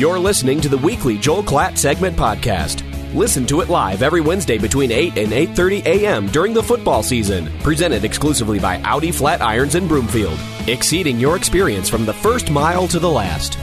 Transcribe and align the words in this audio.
You're 0.00 0.18
listening 0.18 0.62
to 0.62 0.70
the 0.70 0.78
weekly 0.78 1.18
Joel 1.18 1.42
Klatt 1.42 1.76
segment 1.76 2.16
podcast. 2.16 2.82
Listen 3.14 3.44
to 3.44 3.60
it 3.60 3.68
live 3.68 4.00
every 4.00 4.22
Wednesday 4.22 4.56
between 4.56 4.90
8 4.90 5.18
and 5.18 5.30
8:30 5.30 5.84
a.m. 5.84 6.26
during 6.28 6.54
the 6.54 6.62
football 6.62 7.02
season. 7.02 7.52
Presented 7.58 8.02
exclusively 8.02 8.58
by 8.58 8.80
Audi 8.80 9.10
Flatirons 9.10 9.74
in 9.74 9.86
Broomfield. 9.86 10.38
Exceeding 10.68 11.20
your 11.20 11.36
experience 11.36 11.90
from 11.90 12.06
the 12.06 12.14
first 12.14 12.50
mile 12.50 12.88
to 12.88 12.98
the 12.98 13.10
last. 13.10 13.58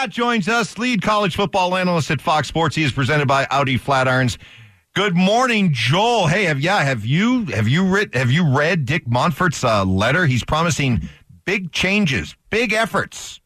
That 0.00 0.10
joins 0.10 0.48
us, 0.48 0.78
lead 0.78 1.00
college 1.00 1.36
football 1.36 1.76
analyst 1.76 2.10
at 2.10 2.20
Fox 2.20 2.48
Sports. 2.48 2.74
He 2.74 2.82
is 2.82 2.90
presented 2.90 3.28
by 3.28 3.46
Audi 3.52 3.78
Flatirons. 3.78 4.36
Good 4.96 5.14
morning, 5.14 5.70
Joel. 5.72 6.26
Hey, 6.26 6.42
have 6.46 6.58
yeah, 6.58 6.82
have 6.82 7.06
you 7.06 7.44
have 7.52 7.68
you 7.68 7.84
read 7.84 8.12
have 8.16 8.32
you 8.32 8.52
read 8.52 8.84
Dick 8.84 9.06
Monfort's 9.06 9.62
uh, 9.62 9.84
letter? 9.84 10.26
He's 10.26 10.42
promising 10.42 11.08
big 11.44 11.70
changes, 11.70 12.34
big 12.50 12.72
efforts 12.72 13.40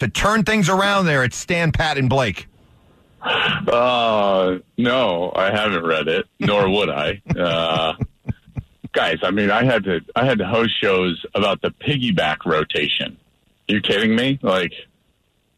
to 0.00 0.08
turn 0.08 0.42
things 0.42 0.68
around 0.68 1.06
there 1.06 1.22
at 1.22 1.32
Stan 1.32 1.72
Pat 1.72 1.96
and 1.96 2.10
Blake. 2.10 2.46
Uh, 3.22 4.58
no, 4.76 5.32
I 5.34 5.50
haven't 5.50 5.84
read 5.84 6.08
it, 6.08 6.26
nor 6.38 6.68
would 6.68 6.88
I. 6.88 7.20
Uh, 7.38 7.94
guys, 8.92 9.18
I 9.22 9.30
mean, 9.30 9.50
I 9.50 9.64
had 9.64 9.84
to 9.84 10.00
I 10.16 10.24
had 10.24 10.38
to 10.38 10.46
host 10.46 10.72
shows 10.80 11.24
about 11.34 11.60
the 11.60 11.70
piggyback 11.70 12.46
rotation. 12.46 13.16
Are 13.68 13.74
you 13.74 13.80
kidding 13.82 14.16
me? 14.16 14.38
Like, 14.42 14.72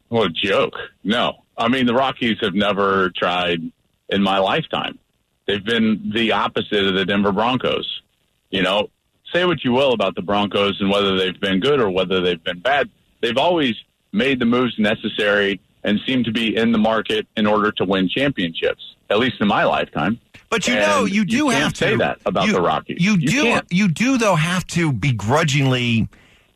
what 0.09 0.27
a 0.27 0.29
joke! 0.29 0.75
No, 1.03 1.43
I 1.57 1.69
mean 1.69 1.85
the 1.85 1.93
Rockies 1.93 2.37
have 2.41 2.53
never 2.53 3.11
tried 3.11 3.61
in 4.09 4.21
my 4.21 4.39
lifetime. 4.39 4.99
They've 5.47 5.63
been 5.63 6.11
the 6.13 6.33
opposite 6.33 6.85
of 6.85 6.95
the 6.95 7.05
Denver 7.05 7.31
Broncos. 7.31 8.01
You 8.49 8.61
know, 8.61 8.89
say 9.33 9.45
what 9.45 9.63
you 9.63 9.71
will 9.71 9.93
about 9.93 10.15
the 10.15 10.21
Broncos 10.21 10.79
and 10.81 10.89
whether 10.89 11.17
they've 11.17 11.39
been 11.39 11.59
good 11.59 11.79
or 11.79 11.89
whether 11.89 12.21
they've 12.21 12.43
been 12.43 12.59
bad. 12.59 12.89
They've 13.21 13.37
always 13.37 13.75
made 14.13 14.39
the 14.39 14.45
moves 14.45 14.77
necessary 14.79 15.59
and 15.83 15.99
seem 16.05 16.23
to 16.23 16.31
be 16.31 16.55
in 16.55 16.71
the 16.71 16.77
market 16.77 17.27
in 17.35 17.45
order 17.45 17.71
to 17.73 17.83
win 17.83 18.07
championships, 18.07 18.95
at 19.09 19.19
least 19.19 19.35
in 19.41 19.47
my 19.47 19.65
lifetime. 19.65 20.19
But 20.49 20.67
you 20.67 20.75
And 20.75 20.83
know, 20.83 21.05
you 21.05 21.25
do 21.25 21.49
can't 21.49 21.63
have 21.63 21.73
to 21.73 21.77
say 21.77 21.95
that 21.97 22.19
about 22.25 22.45
you, 22.45 22.53
the 22.53 22.61
Rockies. 22.61 22.97
You 23.03 23.13
You 23.17 23.27
do. 23.27 23.43
can't. 23.43 23.65
You 23.71 23.87
do 23.89 24.17
though 24.17 24.35
have 24.35 24.65
to 24.67 24.93
begrudgingly 24.93 26.07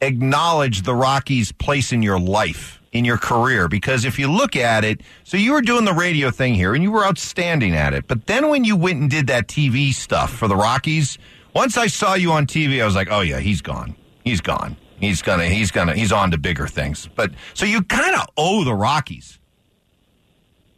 acknowledge 0.02 0.84
the 0.84 0.94
Rockies' 0.94 1.52
place 1.52 1.92
in 1.92 2.04
your 2.04 2.20
life, 2.20 2.80
in 2.92 3.04
your 3.06 3.18
career, 3.18 3.68
because 3.68 4.06
if 4.06 4.20
you 4.20 4.32
look 4.32 4.56
at 4.56 4.84
it, 4.86 5.02
so 5.24 5.36
you 5.36 5.52
were 5.54 5.62
doing 5.62 5.84
the 5.86 5.94
radio 5.94 6.30
thing 6.30 6.54
here, 6.54 6.74
and 6.76 6.84
you 6.84 6.92
were 6.92 7.04
outstanding 7.06 7.74
at 7.76 7.94
it. 7.94 8.08
But 8.08 8.28
then 8.28 8.50
when 8.50 8.64
you 8.64 8.76
went 8.76 9.02
and 9.02 9.10
did 9.10 9.28
that 9.28 9.48
TV 9.48 9.92
stuff 9.94 10.32
for 10.32 10.48
the 10.48 10.56
Rockies, 10.56 11.18
once 11.54 11.76
I 11.78 11.88
saw 11.88 12.14
you 12.14 12.32
on 12.32 12.46
TV, 12.46 12.82
I 12.82 12.86
was 12.86 12.96
like, 12.96 13.08
oh 13.12 13.22
yeah, 13.22 13.40
he's 13.40 13.62
gone. 13.62 13.96
He's 14.24 14.42
gone. 14.42 14.78
He's 15.00 15.22
gonna. 15.22 15.46
He's 15.46 15.72
gonna. 15.72 15.94
He's 15.94 16.12
on 16.12 16.32
to 16.32 16.38
bigger 16.38 16.68
things. 16.68 17.08
But 17.16 17.32
so 17.54 17.66
you 17.66 17.84
kind 17.84 18.16
of 18.16 18.28
owe 18.36 18.64
the 18.64 18.74
Rockies 18.74 19.40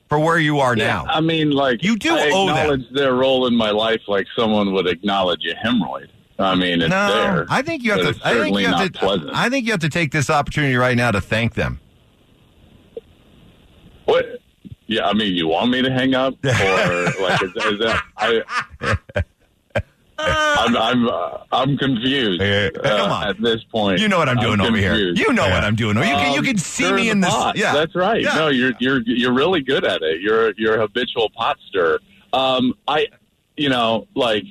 for 0.10 0.20
where 0.20 0.40
you 0.40 0.60
are 0.60 0.76
now. 0.76 1.06
I 1.08 1.22
mean, 1.22 1.52
like 1.52 1.84
You 1.84 1.96
do 1.96 2.16
I 2.16 2.26
acknowledge 2.26 2.90
their 2.92 3.14
role 3.14 3.48
in 3.48 3.56
my 3.56 3.70
life, 3.70 4.02
like 4.08 4.28
someone 4.36 4.74
would 4.74 4.88
acknowledge 4.88 5.46
a 5.46 5.56
hemorrhoid. 5.66 6.10
I 6.40 6.56
mean, 6.56 6.82
it's 6.82 6.90
no, 6.90 7.14
there. 7.14 7.46
I 7.50 7.62
think 7.62 7.84
you 7.84 7.92
have 7.92 8.16
to. 8.16 8.28
I 8.28 8.34
think 8.40 8.58
you 8.60 8.68
have 8.68 8.92
to. 8.92 9.00
pleasant. 9.00 9.32
I 9.34 9.50
think 9.50 9.66
you 9.66 9.72
have 9.72 9.82
to 9.82 9.90
take 9.90 10.12
this 10.12 10.30
opportunity 10.30 10.76
right 10.76 10.96
now 10.98 11.12
to 11.12 11.22
thank 11.22 11.54
them. 11.54 11.80
what? 14.06 14.26
Yeah, 14.88 15.08
I 15.08 15.14
mean, 15.14 15.36
you 15.36 15.48
want 15.48 15.70
me 15.70 15.84
to 15.84 15.92
hang 15.92 16.16
up, 16.16 16.34
or 16.44 17.04
like, 17.22 17.44
is, 17.44 17.52
is 17.56 17.80
that 17.80 18.04
I? 18.18 18.42
I'm 20.76 21.06
I'm 21.06 21.08
uh, 21.10 21.38
I'm 21.52 21.78
confused 21.78 22.42
Yeah, 22.42 22.70
uh, 22.76 22.98
come 22.98 23.12
on. 23.12 23.28
at 23.30 23.42
this 23.42 23.64
point. 23.66 24.00
You 24.00 24.08
know 24.08 24.18
what 24.18 24.30
I'm 24.30 24.38
doing 24.38 24.60
over 24.62 24.78
here. 24.78 24.96
You 24.96 25.34
know 25.34 25.50
what 25.50 25.64
I'm 25.64 25.76
doing. 25.76 25.98
You 25.98 26.04
can 26.04 26.34
you 26.34 26.40
Um, 26.40 26.46
can 26.46 26.58
see 26.58 26.84
stir 26.86 26.96
me 26.96 27.10
in 27.10 27.20
the 27.22 27.28
this. 27.28 27.36
pot. 27.36 27.56
Yeah, 27.58 27.74
that's 27.74 27.96
right. 27.96 28.22
Yeah. 28.22 28.36
No, 28.36 28.48
you're 28.50 28.74
you're 28.80 29.02
you're 29.06 29.34
really 29.34 29.62
good 29.62 29.86
at 29.86 30.02
it. 30.02 30.22
You're 30.22 30.54
you're 30.58 30.76
a 30.78 30.82
habitual 30.82 31.30
pot 31.32 31.58
stirrer. 31.68 32.00
Um, 32.34 32.74
I, 32.88 33.08
you 33.58 33.70
know, 33.70 34.08
like, 34.16 34.44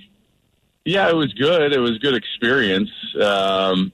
yeah, 0.84 1.08
it 1.08 1.14
was 1.14 1.32
good. 1.34 1.72
It 1.72 1.78
was 1.78 1.96
a 1.96 1.98
good 1.98 2.14
experience, 2.14 2.90
um, 3.22 3.92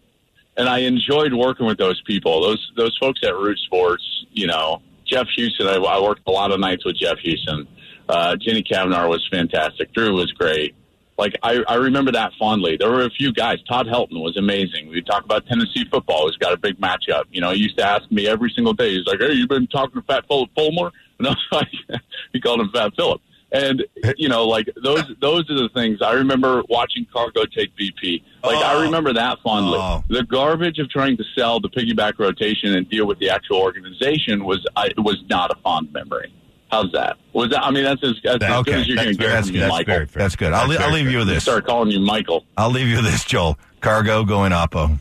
and 0.56 0.68
I 0.68 0.78
enjoyed 0.80 1.32
working 1.34 1.66
with 1.66 1.78
those 1.78 2.00
people. 2.02 2.40
Those 2.42 2.72
those 2.76 2.96
folks 3.00 3.20
at 3.24 3.34
Root 3.36 3.58
Sports. 3.58 4.04
You 4.32 4.46
know, 4.46 4.80
Jeff 5.06 5.26
Huson. 5.38 5.66
I, 5.68 5.74
I 5.76 6.00
worked 6.00 6.22
a 6.26 6.30
lot 6.30 6.50
of 6.52 6.60
nights 6.60 6.84
with 6.84 6.96
Jeff 6.96 7.18
Huson. 7.18 7.66
Uh, 8.08 8.36
Jenny 8.36 8.62
Cavnar 8.62 9.08
was 9.08 9.26
fantastic. 9.30 9.92
Drew 9.92 10.14
was 10.14 10.30
great. 10.32 10.74
Like 11.16 11.34
I, 11.42 11.62
I 11.68 11.74
remember 11.76 12.10
that 12.12 12.32
fondly. 12.38 12.76
There 12.76 12.90
were 12.90 13.04
a 13.04 13.10
few 13.10 13.32
guys. 13.32 13.58
Todd 13.68 13.86
Helton 13.86 14.22
was 14.22 14.36
amazing. 14.36 14.88
We 14.88 15.00
talk 15.02 15.24
about 15.24 15.46
Tennessee 15.46 15.84
football. 15.90 16.26
He's 16.28 16.36
got 16.36 16.52
a 16.52 16.56
big 16.56 16.78
matchup. 16.80 17.24
You 17.30 17.40
know, 17.40 17.50
he 17.52 17.60
used 17.60 17.78
to 17.78 17.84
ask 17.84 18.10
me 18.10 18.26
every 18.26 18.50
single 18.50 18.72
day. 18.72 18.94
He's 18.96 19.06
like, 19.06 19.20
"Hey, 19.20 19.32
you 19.32 19.46
been 19.46 19.66
talking 19.68 20.00
to 20.00 20.06
Fat 20.06 20.24
Phillip 20.28 20.50
Fulmer?" 20.54 20.90
And 21.20 21.28
I 21.28 21.30
was 21.30 21.38
like, 21.52 22.00
he 22.32 22.40
called 22.40 22.58
him 22.60 22.70
Fat 22.74 22.92
Philip. 22.96 23.20
And 23.52 23.84
you 24.16 24.28
know, 24.28 24.48
like 24.48 24.68
those 24.82 25.04
those 25.20 25.48
are 25.48 25.54
the 25.54 25.68
things 25.72 26.02
I 26.02 26.14
remember 26.14 26.64
watching 26.68 27.06
CarGo 27.14 27.48
take 27.52 27.70
BP. 27.76 28.20
Like 28.42 28.56
Oh. 28.56 28.62
I 28.62 28.82
remember 28.82 29.12
that 29.12 29.38
fondly. 29.44 29.78
Oh. 29.80 30.02
The 30.08 30.24
garbage 30.24 30.80
of 30.80 30.90
trying 30.90 31.16
to 31.18 31.24
sell 31.36 31.60
the 31.60 31.68
piggyback 31.68 32.18
rotation 32.18 32.74
and 32.74 32.90
deal 32.90 33.06
with 33.06 33.20
the 33.20 33.30
actual 33.30 33.58
organization 33.58 34.44
was 34.44 34.66
I, 34.74 34.90
was 34.98 35.22
not 35.30 35.52
a 35.52 35.54
fond 35.62 35.92
memory. 35.92 36.34
How's 36.74 36.90
that? 36.92 37.16
Was 37.32 37.50
that? 37.50 37.62
I 37.62 37.70
mean, 37.70 37.84
that's 37.84 38.02
as, 38.02 38.14
that's 38.24 38.42
as 38.44 38.50
Okay, 38.50 38.70
good 38.72 38.80
as 38.80 38.88
you're 38.88 38.96
going 38.96 39.06
that's, 39.06 39.16
to 39.16 39.22
get 39.22 39.28
that's, 39.30 39.48
from 39.48 39.58
that's 39.58 39.70
Michael. 39.70 39.94
very 39.94 40.06
fair. 40.06 40.22
That's 40.22 40.36
good. 40.36 40.52
I'll, 40.52 40.68
That's 40.68 40.80
I'll 40.80 40.90
very 40.90 41.02
leave 41.04 41.12
you 41.12 41.18
with 41.18 41.28
I 41.30 41.34
this. 41.34 41.42
Start 41.44 41.66
calling 41.66 41.90
you 41.92 42.00
Michael. 42.00 42.44
I'll 42.56 42.70
leave 42.70 42.88
you 42.88 42.96
with 42.96 43.04
this, 43.04 43.24
Joel. 43.24 43.58
CarGo 43.80 44.26
going 44.26 44.50
oppo. 44.52 44.98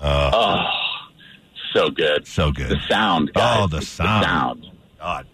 Oh, 0.00 0.62
so 1.72 1.90
good. 1.90 2.26
So 2.26 2.52
good. 2.52 2.68
The 2.68 2.80
sound, 2.88 3.32
guys. 3.32 3.58
Oh, 3.62 3.66
the 3.66 3.80
sound. 3.82 4.24
sound. 4.24 4.66
God. 4.98 5.26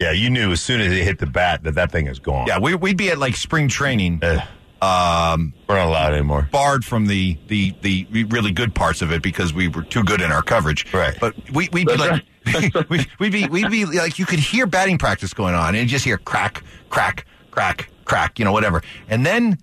Yeah, 0.00 0.12
you 0.12 0.30
knew 0.30 0.52
as 0.52 0.60
soon 0.62 0.80
as 0.80 0.90
it 0.92 1.04
hit 1.04 1.18
the 1.18 1.26
bat 1.26 1.62
that 1.64 1.74
that 1.74 1.92
thing 1.92 2.06
is 2.06 2.18
gone. 2.18 2.46
Yeah, 2.46 2.58
we, 2.58 2.74
we'd 2.74 2.96
be 2.96 3.10
at 3.10 3.18
like 3.18 3.36
spring 3.36 3.68
training, 3.68 4.20
Eh, 4.22 4.40
um, 4.80 5.52
we're 5.68 5.76
not 5.76 5.88
allowed 5.88 6.14
anymore. 6.14 6.48
barred 6.50 6.86
from 6.86 7.06
the, 7.06 7.36
the, 7.48 7.74
the 7.82 8.06
really 8.30 8.50
good 8.52 8.74
parts 8.74 9.02
of 9.02 9.12
it 9.12 9.20
because 9.22 9.52
we 9.52 9.68
were 9.68 9.82
too 9.82 10.02
good 10.02 10.22
in 10.22 10.32
our 10.32 10.40
coverage. 10.42 10.90
Right. 10.94 11.14
But 11.20 11.34
we, 11.50 11.68
we'd 11.72 11.86
be 11.86 11.96
like, 11.98 12.24
we'd, 12.88 13.06
we'd 13.18 13.32
be 13.32 13.46
we'd 13.48 13.70
be 13.70 13.84
like 13.84 14.18
you 14.18 14.26
could 14.26 14.38
hear 14.38 14.66
batting 14.66 14.98
practice 14.98 15.34
going 15.34 15.54
on 15.54 15.68
and 15.74 15.78
you 15.78 15.86
just 15.86 16.04
hear 16.04 16.18
crack, 16.18 16.62
crack, 16.88 17.26
crack, 17.50 17.90
crack, 18.04 18.38
you 18.38 18.44
know, 18.44 18.52
whatever. 18.52 18.82
And 19.08 19.24
then 19.26 19.58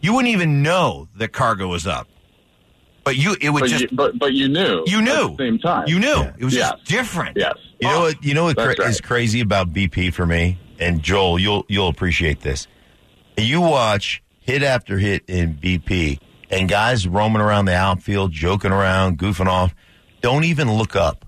you 0.00 0.12
wouldn't 0.14 0.32
even 0.32 0.62
know 0.62 1.08
that 1.16 1.32
CarGo 1.32 1.68
was 1.68 1.86
up. 1.86 2.08
But 3.04 3.16
you 3.16 3.36
it 3.40 3.50
would 3.50 3.60
But, 3.60 3.68
just 3.70 3.82
you, 3.82 3.88
but 3.92 4.18
but 4.18 4.32
you 4.32 4.48
knew. 4.48 4.82
you 4.86 5.00
knew 5.00 5.30
at 5.30 5.36
the 5.36 5.44
same 5.44 5.58
time. 5.60 5.84
You 5.86 6.00
knew. 6.00 6.08
Yeah. 6.08 6.32
It 6.38 6.44
was 6.44 6.54
Yes. 6.54 6.72
just 6.72 6.84
different. 6.86 7.36
Yes. 7.36 7.54
You 7.80 7.88
know 7.88 8.00
what? 8.00 8.24
You 8.24 8.34
know 8.34 8.44
what 8.44 8.56
cra- 8.56 8.74
right. 8.78 8.80
is 8.80 9.00
crazy 9.00 9.40
about 9.40 9.72
BP 9.72 10.12
for 10.12 10.26
me 10.26 10.58
and 10.80 11.02
Joel. 11.02 11.38
You'll 11.38 11.64
you'll 11.68 11.88
appreciate 11.88 12.40
this. 12.40 12.66
You 13.36 13.60
watch 13.60 14.22
hit 14.40 14.62
after 14.62 14.98
hit 14.98 15.22
in 15.28 15.54
BP, 15.54 16.18
and 16.50 16.68
guys 16.68 17.06
roaming 17.06 17.42
around 17.42 17.66
the 17.66 17.74
outfield, 17.74 18.32
joking 18.32 18.72
around, 18.72 19.18
goofing 19.18 19.46
off, 19.46 19.74
don't 20.22 20.44
even 20.44 20.72
look 20.72 20.96
up 20.96 21.25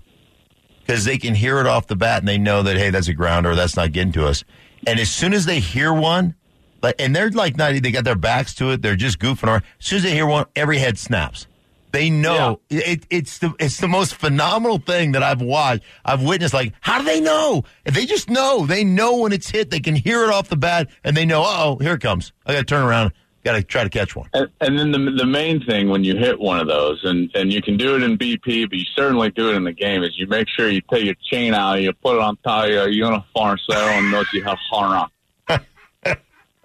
because 0.89 1.05
they 1.05 1.19
can 1.19 1.35
hear 1.35 1.59
it 1.59 1.67
off 1.67 1.85
the 1.85 1.95
bat 1.95 2.17
and 2.17 2.27
they 2.27 2.39
know 2.39 2.63
that 2.63 2.75
hey, 2.75 2.89
that's 2.89 3.07
a 3.07 3.13
grounder, 3.13 3.53
that's 3.53 3.75
not 3.75 3.91
getting 3.91 4.11
to 4.11 4.25
us. 4.25 4.43
And 4.87 4.99
as 4.99 5.11
soon 5.11 5.33
as 5.33 5.45
they 5.45 5.59
hear 5.59 5.93
one, 5.93 6.33
like, 6.81 6.95
and 6.97 7.15
they're 7.15 7.29
like 7.29 7.57
not, 7.57 7.73
they 7.73 7.91
got 7.91 8.05
their 8.05 8.15
backs 8.15 8.55
to 8.55 8.71
it, 8.71 8.81
they're 8.81 8.95
just 8.95 9.19
goofing 9.19 9.49
around. 9.49 9.63
As 9.79 9.85
soon 9.85 9.97
as 9.97 10.03
they 10.03 10.15
hear 10.15 10.25
one, 10.25 10.47
every 10.55 10.79
head 10.79 10.97
snaps. 10.97 11.45
They 11.91 12.09
know 12.09 12.61
it, 12.71 13.05
it's 13.11 13.37
the 13.37 13.53
it's 13.59 13.77
the 13.77 13.87
most 13.87 14.15
phenomenal 14.15 14.79
thing 14.79 15.11
that 15.11 15.21
I've 15.21 15.41
watched. 15.41 15.83
I've 16.03 16.23
witnessed. 16.23 16.55
Like, 16.55 16.73
how 16.81 16.97
do 16.97 17.05
they 17.05 17.19
know? 17.19 17.65
If 17.85 17.93
they 17.93 18.07
just 18.07 18.27
know, 18.29 18.65
they 18.65 18.83
know 18.83 19.17
when 19.17 19.31
it's 19.31 19.49
hit. 19.49 19.69
They 19.69 19.79
can 19.79 19.95
hear 19.95 20.23
it 20.23 20.29
off 20.29 20.49
the 20.49 20.57
bat, 20.57 20.89
and 21.03 21.15
they 21.15 21.25
know. 21.25 21.43
Oh, 21.45 21.77
here 21.81 21.93
it 21.93 22.01
comes. 22.01 22.31
I 22.47 22.53
got 22.53 22.59
to 22.59 22.65
turn 22.65 22.83
around. 22.83 23.13
Got 23.43 23.53
to 23.53 23.63
try 23.63 23.83
to 23.83 23.89
catch 23.89 24.15
one. 24.17 24.29
And, 24.33 24.49
and 24.59 24.77
then 24.77 24.91
the 24.91 24.99
the 25.11 25.25
main 25.25 25.63
thing 25.63 25.87
when 25.89 26.03
you 26.03 26.15
hit 26.17 26.39
one 26.39 26.59
of 26.59 26.67
those, 26.67 26.99
and 27.05 27.31
and 27.35 27.53
you 27.53 27.61
can 27.61 27.77
do 27.77 27.95
it 27.95 28.03
in 28.03 28.17
BP, 28.17 28.69
but 28.69 28.77
you 28.77 28.83
certainly 28.95 29.29
do 29.31 29.49
it 29.49 29.55
in 29.55 29.63
the 29.63 29.71
game, 29.71 30.03
is 30.03 30.11
you 30.17 30.27
make 30.27 30.47
sure 30.49 30.69
you 30.69 30.81
take 30.91 31.05
your 31.05 31.15
chain 31.31 31.53
out, 31.53 31.75
you 31.81 31.93
put 31.93 32.15
it 32.17 32.21
on 32.21 32.35
top 32.43 32.65
of 32.65 32.71
your 32.71 32.89
uniform 32.89 33.57
so 33.69 33.77
everyone 33.77 34.11
knows 34.11 34.25
you 34.33 34.43
have 34.43 34.57
horn 34.69 34.91
on. 34.91 35.09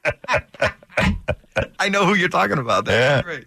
I 1.79 1.89
know 1.89 2.05
who 2.07 2.15
you're 2.15 2.29
talking 2.29 2.59
about. 2.59 2.85
That's 2.87 3.19
Yeah. 3.19 3.23
great. 3.23 3.47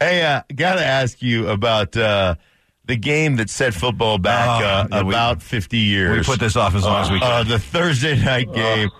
Hey, 0.00 0.22
uh, 0.24 0.42
got 0.54 0.74
to 0.74 0.84
ask 0.84 1.22
you 1.22 1.48
about 1.48 1.96
uh, 1.96 2.34
the 2.84 2.96
game 2.96 3.36
that 3.36 3.48
set 3.48 3.72
football 3.74 4.18
back 4.18 4.46
Oh, 4.60 4.64
uh, 4.64 4.88
yeah, 4.90 5.02
we- 5.02 5.08
about 5.14 5.42
fifty 5.42 5.78
years. 5.78 6.26
We 6.28 6.32
put 6.34 6.40
this 6.40 6.56
off 6.56 6.74
as 6.74 6.84
long 6.84 7.02
as 7.02 7.10
we 7.10 7.16
uh, 7.18 7.42
can. 7.44 7.48
the 7.48 7.58
Thursday 7.58 8.16
night 8.22 8.52
game. 8.52 8.90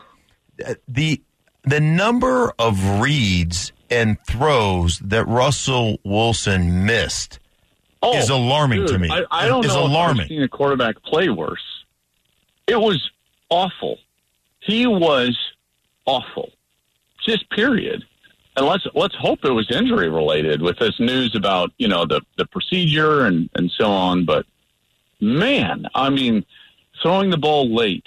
Uh, 0.65 0.75
The 0.89 1.21
the 1.67 1.81
number 1.81 2.53
of 2.59 3.01
reads 3.01 3.73
and 3.91 4.19
throws 4.27 4.99
that 5.01 5.27
Russell 5.27 5.99
Wilson 6.05 6.87
missed 6.87 7.39
Oh, 8.03 8.17
is 8.17 8.31
alarming 8.31 8.87
to 8.87 8.99
me. 8.99 9.09
I, 9.11 9.25
I 9.31 9.49
don't 9.49 9.65
Is 9.65 9.75
know 9.75 9.85
alarming. 9.85 10.23
I've 10.23 10.29
seen 10.29 10.43
a 10.43 10.49
quarterback 10.49 11.03
play 11.03 11.29
worse. 11.29 11.85
It 12.67 12.77
was 12.77 13.11
awful. 13.49 13.99
He 14.61 14.87
was 14.87 15.37
awful. 16.05 16.51
Just 17.25 17.49
period. 17.51 18.05
And 18.57 18.67
let's 18.67 18.87
let's 18.95 19.15
hope 19.17 19.45
it 19.45 19.51
was 19.51 19.71
injury 19.71 20.09
related 20.09 20.63
with 20.63 20.79
this 20.79 20.99
news 21.01 21.35
about 21.35 21.73
you 21.79 21.89
know 21.89 22.07
the 22.07 22.21
the 22.37 22.47
procedure 22.47 23.27
and 23.27 23.51
and 23.55 23.71
so 23.71 23.91
on. 23.91 24.25
But 24.25 24.47
man, 25.21 25.87
I 25.95 26.11
mean, 26.11 26.45
throwing 27.03 27.31
the 27.31 27.39
ball 27.39 27.75
late, 27.75 28.07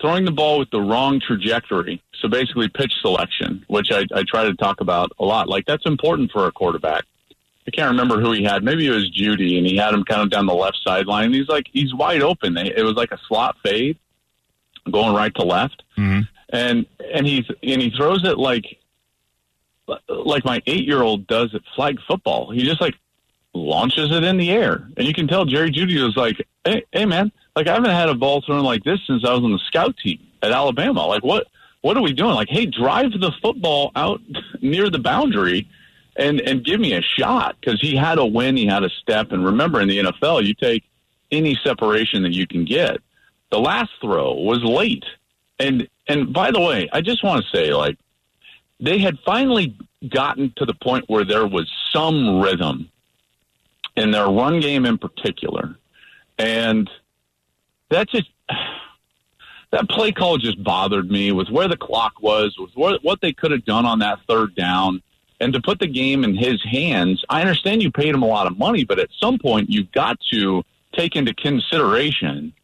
throwing 0.00 0.24
the 0.24 0.30
ball 0.32 0.58
with 0.58 0.70
the 0.70 0.80
wrong 0.80 1.20
trajectory. 1.20 2.02
So 2.20 2.28
basically, 2.28 2.68
pitch 2.68 2.92
selection, 3.00 3.64
which 3.68 3.90
I, 3.92 4.06
I 4.14 4.22
try 4.26 4.44
to 4.44 4.54
talk 4.54 4.80
about 4.80 5.12
a 5.18 5.24
lot. 5.24 5.48
Like 5.48 5.66
that's 5.66 5.86
important 5.86 6.30
for 6.32 6.46
a 6.46 6.52
quarterback. 6.52 7.04
I 7.66 7.70
can't 7.72 7.90
remember 7.90 8.20
who 8.20 8.32
he 8.32 8.44
had. 8.44 8.62
Maybe 8.62 8.86
it 8.86 8.90
was 8.90 9.10
Jeudy, 9.10 9.58
and 9.58 9.66
he 9.66 9.76
had 9.76 9.92
him 9.92 10.04
kind 10.04 10.22
of 10.22 10.30
down 10.30 10.46
the 10.46 10.54
left 10.54 10.78
sideline. 10.86 11.32
He's 11.32 11.48
like 11.48 11.66
he's 11.72 11.92
wide 11.94 12.22
open. 12.22 12.56
It 12.56 12.84
was 12.84 12.94
like 12.94 13.10
a 13.12 13.18
slot 13.28 13.56
fade, 13.64 13.98
going 14.90 15.14
right 15.14 15.34
to 15.34 15.42
left, 15.44 15.82
Mm-hmm. 15.98 16.20
and 16.50 16.86
and 17.14 17.26
he's 17.26 17.44
and 17.62 17.82
he 17.82 17.90
throws 17.90 18.24
it 18.24 18.38
like 18.38 18.78
like 20.08 20.44
my 20.44 20.62
eight 20.66 20.84
year 20.86 21.02
old 21.02 21.26
does 21.26 21.54
at 21.54 21.62
flag 21.74 21.98
football. 22.06 22.50
He 22.50 22.62
just 22.64 22.80
like 22.80 22.94
launches 23.52 24.10
it 24.12 24.24
in 24.24 24.36
the 24.36 24.50
air, 24.50 24.88
and 24.96 25.06
you 25.06 25.12
can 25.14 25.26
tell 25.28 25.44
Jerry 25.44 25.70
Jeudy 25.70 26.02
was 26.02 26.16
like, 26.16 26.36
"Hey, 26.64 26.84
hey, 26.92 27.04
man! 27.06 27.32
Like 27.56 27.68
I 27.68 27.74
haven't 27.74 27.90
had 27.90 28.10
a 28.10 28.14
ball 28.14 28.42
thrown 28.42 28.62
like 28.62 28.84
this 28.84 29.00
since 29.06 29.24
I 29.24 29.32
was 29.32 29.42
on 29.42 29.50
the 29.50 29.58
scout 29.66 29.96
team 29.96 30.20
at 30.42 30.52
Alabama. 30.52 31.06
Like 31.06 31.24
what 31.24 31.46
what 31.80 31.96
are 31.96 32.02
we 32.02 32.12
doing? 32.12 32.34
Like, 32.34 32.48
hey, 32.50 32.66
drive 32.66 33.12
the 33.12 33.32
football 33.42 33.92
out 33.96 34.20
near 34.60 34.90
the 34.90 34.98
boundary." 34.98 35.68
And 36.18 36.40
and 36.40 36.64
give 36.64 36.80
me 36.80 36.94
a 36.94 37.02
shot 37.02 37.56
because 37.60 37.78
he 37.80 37.94
had 37.94 38.18
a 38.18 38.24
win, 38.24 38.56
he 38.56 38.66
had 38.66 38.82
a 38.82 38.88
step, 38.88 39.32
and 39.32 39.44
remember 39.44 39.82
in 39.82 39.88
the 39.88 39.98
NFL 39.98 40.46
you 40.46 40.54
take 40.54 40.82
any 41.30 41.58
separation 41.62 42.22
that 42.22 42.32
you 42.32 42.46
can 42.46 42.64
get. 42.64 42.98
The 43.50 43.58
last 43.58 43.90
throw 44.00 44.32
was 44.32 44.62
late, 44.62 45.04
and 45.58 45.86
and 46.08 46.32
by 46.32 46.52
the 46.52 46.60
way, 46.60 46.88
I 46.90 47.02
just 47.02 47.22
want 47.22 47.44
to 47.44 47.56
say 47.56 47.74
like 47.74 47.98
they 48.80 48.98
had 48.98 49.18
finally 49.26 49.76
gotten 50.08 50.52
to 50.56 50.64
the 50.64 50.74
point 50.74 51.04
where 51.08 51.24
there 51.24 51.46
was 51.46 51.70
some 51.92 52.40
rhythm 52.40 52.90
in 53.96 54.10
their 54.10 54.28
run 54.28 54.60
game 54.60 54.84
in 54.84 54.98
particular. 54.98 55.76
And 56.38 56.88
that 57.90 58.08
just 58.08 58.30
that 59.70 59.88
play 59.88 60.12
call 60.12 60.38
just 60.38 60.62
bothered 60.62 61.10
me 61.10 61.32
with 61.32 61.48
where 61.48 61.68
the 61.68 61.76
clock 61.76 62.22
was, 62.22 62.56
with 62.58 62.70
what, 62.74 63.20
they 63.20 63.32
could 63.32 63.50
have 63.50 63.64
done 63.64 63.84
on 63.84 63.98
that 63.98 64.20
third 64.28 64.54
down. 64.54 65.02
And 65.40 65.52
to 65.52 65.60
put 65.60 65.80
the 65.80 65.86
game 65.86 66.24
in 66.24 66.34
his 66.34 66.62
hands, 66.62 67.24
I 67.28 67.40
understand 67.40 67.82
you 67.82 67.90
paid 67.90 68.14
him 68.14 68.22
a 68.22 68.26
lot 68.26 68.46
of 68.46 68.56
money, 68.56 68.84
but 68.84 68.98
at 68.98 69.10
some 69.20 69.38
point 69.38 69.68
you've 69.68 69.92
got 69.92 70.18
to 70.32 70.64
take 70.94 71.16
into 71.16 71.34
consideration 71.34 72.54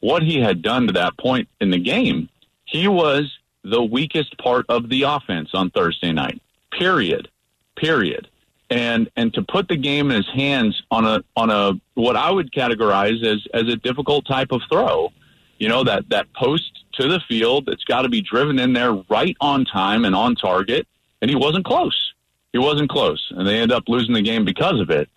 what 0.00 0.22
he 0.22 0.40
had 0.40 0.62
done 0.62 0.86
to 0.86 0.92
that 0.94 1.16
point 1.18 1.48
in 1.60 1.70
the 1.70 1.78
game. 1.78 2.28
He 2.64 2.88
was 2.88 3.36
the 3.62 3.82
weakest 3.82 4.38
part 4.38 4.66
of 4.68 4.88
the 4.88 5.02
offense 5.02 5.50
on 5.54 5.70
Thursday 5.70 6.12
night. 6.12 6.40
Period. 6.70 7.28
Period. 7.76 8.28
And 8.74 9.08
and 9.14 9.32
to 9.34 9.42
put 9.42 9.68
the 9.68 9.76
game 9.76 10.10
in 10.10 10.16
his 10.16 10.28
hands 10.34 10.82
on 10.90 11.04
a 11.04 11.22
on 11.36 11.48
a 11.48 11.74
what 11.94 12.16
I 12.16 12.28
would 12.28 12.52
categorize 12.52 13.24
as 13.24 13.46
as 13.54 13.72
a 13.72 13.76
difficult 13.76 14.26
type 14.26 14.50
of 14.50 14.62
throw, 14.68 15.12
you 15.60 15.68
know 15.68 15.84
that 15.84 16.08
that 16.08 16.32
post 16.32 16.82
to 16.94 17.06
the 17.06 17.20
field 17.28 17.66
that's 17.66 17.84
got 17.84 18.02
to 18.02 18.08
be 18.08 18.20
driven 18.20 18.58
in 18.58 18.72
there 18.72 18.92
right 19.08 19.36
on 19.40 19.64
time 19.64 20.04
and 20.04 20.16
on 20.16 20.34
target, 20.34 20.88
and 21.22 21.30
he 21.30 21.36
wasn't 21.36 21.64
close. 21.64 22.14
He 22.52 22.58
wasn't 22.58 22.90
close, 22.90 23.24
and 23.30 23.46
they 23.46 23.60
end 23.60 23.70
up 23.70 23.84
losing 23.86 24.12
the 24.12 24.22
game 24.22 24.44
because 24.44 24.80
of 24.80 24.90
it. 24.90 25.08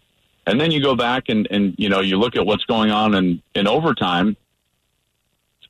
And 0.46 0.62
then 0.62 0.70
you 0.70 0.80
go 0.80 0.96
back 0.96 1.24
and 1.28 1.48
and 1.50 1.74
you 1.80 1.90
know 1.90 2.02
you 2.02 2.18
look 2.20 2.36
at 2.36 2.46
what's 2.46 2.66
going 2.66 2.92
on 2.92 3.16
in 3.16 3.42
in 3.56 3.66
overtime. 3.66 4.38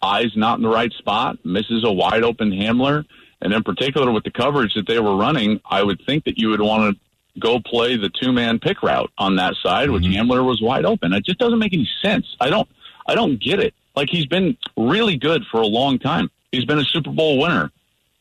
Eyes 0.01 0.33
not 0.36 0.57
in 0.57 0.63
the 0.63 0.69
right 0.69 0.92
spot, 0.92 1.38
misses 1.45 1.86
a 1.86 1.92
wide 1.92 2.24
open 2.24 2.51
Hamler, 2.51 3.06
and 3.42 3.54
in 3.54 3.63
particular 3.63 4.12
with 4.12 4.25
the 4.25 4.31
coverage 4.31 4.74
that 4.74 4.88
they 4.88 5.00
were 5.00 5.16
running, 5.16 5.62
I 5.66 5.83
would 5.83 6.01
think 6.06 6.25
that 6.25 6.38
you 6.38 6.50
would 6.50 6.60
want 6.62 6.94
to 6.94 7.06
go 7.39 7.60
play 7.60 7.98
the 7.98 8.10
two 8.10 8.31
man 8.31 8.60
pick 8.60 8.84
route 8.84 9.12
on 9.18 9.36
that 9.38 9.56
side, 9.62 9.89
which 9.89 10.04
mm-hmm. 10.04 10.30
Hamler 10.30 10.45
was 10.45 10.62
wide 10.62 10.86
open. 10.86 11.13
It 11.13 11.25
just 11.25 11.39
doesn't 11.39 11.60
make 11.60 11.74
any 11.74 11.89
sense. 12.01 12.36
I 12.39 12.50
don't 12.50 12.68
I 13.07 13.16
don't 13.16 13.42
get 13.42 13.60
it. 13.60 13.74
Like 13.95 14.10
he's 14.10 14.25
been 14.25 14.57
really 14.75 15.18
good 15.18 15.44
for 15.51 15.62
a 15.62 15.66
long 15.66 16.00
time. 16.00 16.30
He's 16.51 16.66
been 16.66 16.80
a 16.80 16.86
Super 16.86 17.12
Bowl 17.12 17.39
winner. 17.39 17.72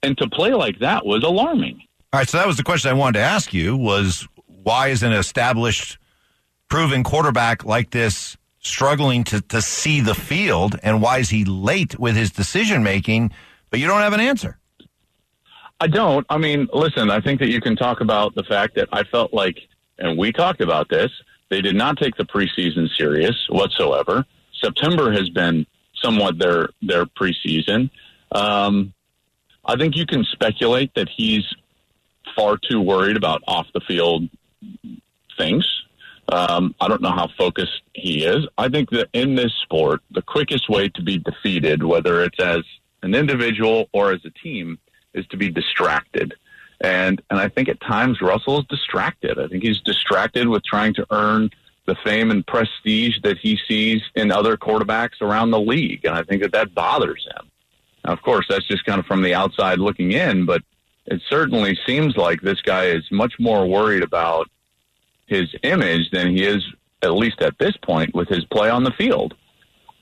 And 0.02 0.16
to 0.18 0.28
play 0.28 0.52
like 0.52 0.78
that 0.80 1.04
was 1.04 1.24
alarming. 1.24 1.82
All 2.12 2.20
right, 2.20 2.28
so 2.28 2.38
that 2.38 2.46
was 2.46 2.56
the 2.56 2.62
question 2.62 2.90
I 2.90 2.94
wanted 2.94 3.18
to 3.18 3.24
ask 3.24 3.52
you 3.52 3.76
was 3.76 4.26
why 4.62 4.88
is 4.88 5.02
an 5.02 5.12
established 5.12 5.98
proven 6.68 7.02
quarterback 7.02 7.64
like 7.64 7.90
this 7.90 8.36
struggling 8.60 9.24
to, 9.24 9.40
to 9.40 9.62
see 9.62 10.00
the 10.00 10.14
field 10.14 10.78
and 10.82 11.00
why 11.00 11.18
is 11.18 11.30
he 11.30 11.44
late 11.44 11.98
with 11.98 12.16
his 12.16 12.30
decision 12.30 12.82
making, 12.82 13.32
but 13.70 13.80
you 13.80 13.86
don't 13.86 14.00
have 14.00 14.12
an 14.12 14.20
answer? 14.20 14.58
I 15.80 15.86
don't. 15.86 16.26
I 16.30 16.38
mean, 16.38 16.68
listen, 16.72 17.10
I 17.10 17.20
think 17.20 17.40
that 17.40 17.50
you 17.50 17.60
can 17.60 17.76
talk 17.76 18.00
about 18.00 18.34
the 18.34 18.44
fact 18.44 18.76
that 18.76 18.88
I 18.92 19.04
felt 19.04 19.34
like, 19.34 19.58
and 19.98 20.16
we 20.18 20.32
talked 20.32 20.60
about 20.60 20.88
this, 20.88 21.10
they 21.50 21.60
did 21.60 21.76
not 21.76 21.98
take 21.98 22.16
the 22.16 22.24
preseason 22.24 22.88
serious 22.96 23.34
whatsoever. 23.48 24.24
September 24.62 25.12
has 25.12 25.28
been 25.28 25.66
somewhat 26.02 26.38
their 26.38 26.70
their 26.82 27.04
preseason. 27.04 27.90
Um, 28.32 28.94
I 29.64 29.76
think 29.76 29.96
you 29.96 30.06
can 30.06 30.24
speculate 30.24 30.94
that 30.94 31.08
he's 31.08 31.44
far 32.34 32.56
too 32.56 32.80
worried 32.80 33.16
about 33.16 33.42
off 33.46 33.66
the 33.74 33.80
field 33.80 34.28
things. 35.36 35.66
Um, 36.28 36.74
I 36.80 36.88
don't 36.88 37.02
know 37.02 37.12
how 37.12 37.28
focused 37.38 37.82
he 37.92 38.24
is. 38.24 38.46
I 38.58 38.68
think 38.68 38.90
that 38.90 39.08
in 39.12 39.34
this 39.36 39.52
sport, 39.62 40.00
the 40.10 40.22
quickest 40.22 40.68
way 40.68 40.88
to 40.88 41.02
be 41.02 41.18
defeated, 41.18 41.84
whether 41.84 42.22
it's 42.22 42.40
as 42.40 42.62
an 43.02 43.14
individual 43.14 43.88
or 43.92 44.12
as 44.12 44.24
a 44.24 44.30
team, 44.30 44.78
is 45.16 45.26
to 45.28 45.36
be 45.36 45.50
distracted. 45.50 46.34
And 46.80 47.22
and 47.30 47.40
I 47.40 47.48
think 47.48 47.68
at 47.68 47.80
times 47.80 48.20
Russell 48.20 48.60
is 48.60 48.66
distracted. 48.66 49.38
I 49.38 49.48
think 49.48 49.62
he's 49.62 49.80
distracted 49.80 50.46
with 50.48 50.64
trying 50.64 50.94
to 50.94 51.06
earn 51.10 51.50
the 51.86 51.96
fame 52.04 52.30
and 52.30 52.46
prestige 52.46 53.20
that 53.22 53.38
he 53.38 53.58
sees 53.68 54.02
in 54.14 54.30
other 54.30 54.56
quarterbacks 54.56 55.22
around 55.22 55.52
the 55.52 55.60
league, 55.60 56.04
and 56.04 56.14
I 56.14 56.22
think 56.22 56.42
that 56.42 56.52
that 56.52 56.74
bothers 56.74 57.26
him. 57.34 57.50
Now, 58.04 58.12
of 58.12 58.22
course, 58.22 58.46
that's 58.48 58.66
just 58.66 58.84
kind 58.84 58.98
of 58.98 59.06
from 59.06 59.22
the 59.22 59.34
outside 59.34 59.78
looking 59.78 60.12
in, 60.12 60.46
but 60.46 60.62
it 61.06 61.22
certainly 61.28 61.78
seems 61.86 62.16
like 62.16 62.40
this 62.40 62.60
guy 62.60 62.86
is 62.86 63.04
much 63.10 63.34
more 63.38 63.66
worried 63.66 64.02
about 64.02 64.48
his 65.26 65.54
image 65.62 66.10
than 66.10 66.36
he 66.36 66.44
is, 66.44 66.64
at 67.02 67.14
least 67.14 67.40
at 67.40 67.58
this 67.58 67.76
point, 67.76 68.14
with 68.14 68.28
his 68.28 68.44
play 68.46 68.68
on 68.68 68.84
the 68.84 68.92
field. 68.92 69.34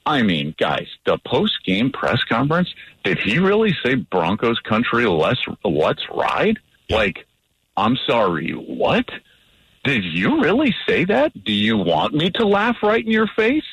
I 0.07 0.23
mean, 0.23 0.55
guys, 0.59 0.87
the 1.07 1.19
post 1.27 1.65
game 1.65 1.91
press 1.91 2.23
conference, 2.25 2.73
did 3.05 3.19
he 3.19 3.39
really 3.39 3.75
say 3.83 3.95
Broncos 3.95 4.59
country 4.61 5.07
let's 5.07 5.41
let's 5.65 6.03
ride? 6.11 6.59
Like, 6.91 7.27
I'm 7.77 7.97
sorry, 8.07 8.51
what? 8.53 9.09
Did 9.85 10.05
you 10.05 10.41
really 10.43 10.75
say 10.87 11.05
that? 11.07 11.33
Do 11.45 11.53
you 11.53 11.77
want 11.77 12.15
me 12.15 12.31
to 12.33 12.47
laugh 12.47 12.77
right 12.83 13.05
in 13.05 13.11
your 13.11 13.27
face? 13.29 13.65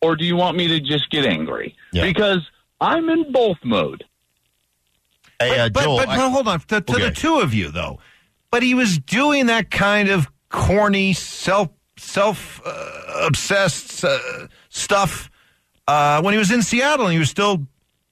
Or 0.00 0.14
do 0.14 0.24
you 0.24 0.36
want 0.36 0.56
me 0.56 0.68
to 0.68 0.80
just 0.80 1.10
get 1.10 1.24
angry? 1.26 1.74
Yeah. 1.92 2.02
Because 2.04 2.48
I'm 2.80 3.08
in 3.08 3.32
both 3.32 3.56
mode. 3.64 4.04
Hey, 5.40 5.58
uh, 5.58 5.68
but, 5.68 5.82
Joel, 5.82 5.96
but, 5.98 6.08
I- 6.08 6.16
but 6.16 6.30
hold 6.30 6.48
on, 6.48 6.60
to, 6.60 6.80
to 6.80 6.92
the 6.94 7.10
two 7.10 7.38
of 7.40 7.52
you 7.54 7.70
though. 7.70 7.98
But 8.50 8.62
he 8.62 8.74
was 8.74 8.98
doing 8.98 9.46
that 9.46 9.70
kind 9.70 10.08
of 10.08 10.28
corny, 10.48 11.12
self 11.12 11.70
self 11.98 12.60
uh, 12.64 13.26
obsessed 13.26 14.04
uh, 14.04 14.18
stuff 14.68 15.30
uh, 15.88 16.20
when 16.22 16.32
he 16.34 16.38
was 16.38 16.50
in 16.50 16.62
Seattle, 16.62 17.06
and 17.06 17.12
he 17.12 17.18
was 17.18 17.30
still 17.30 17.66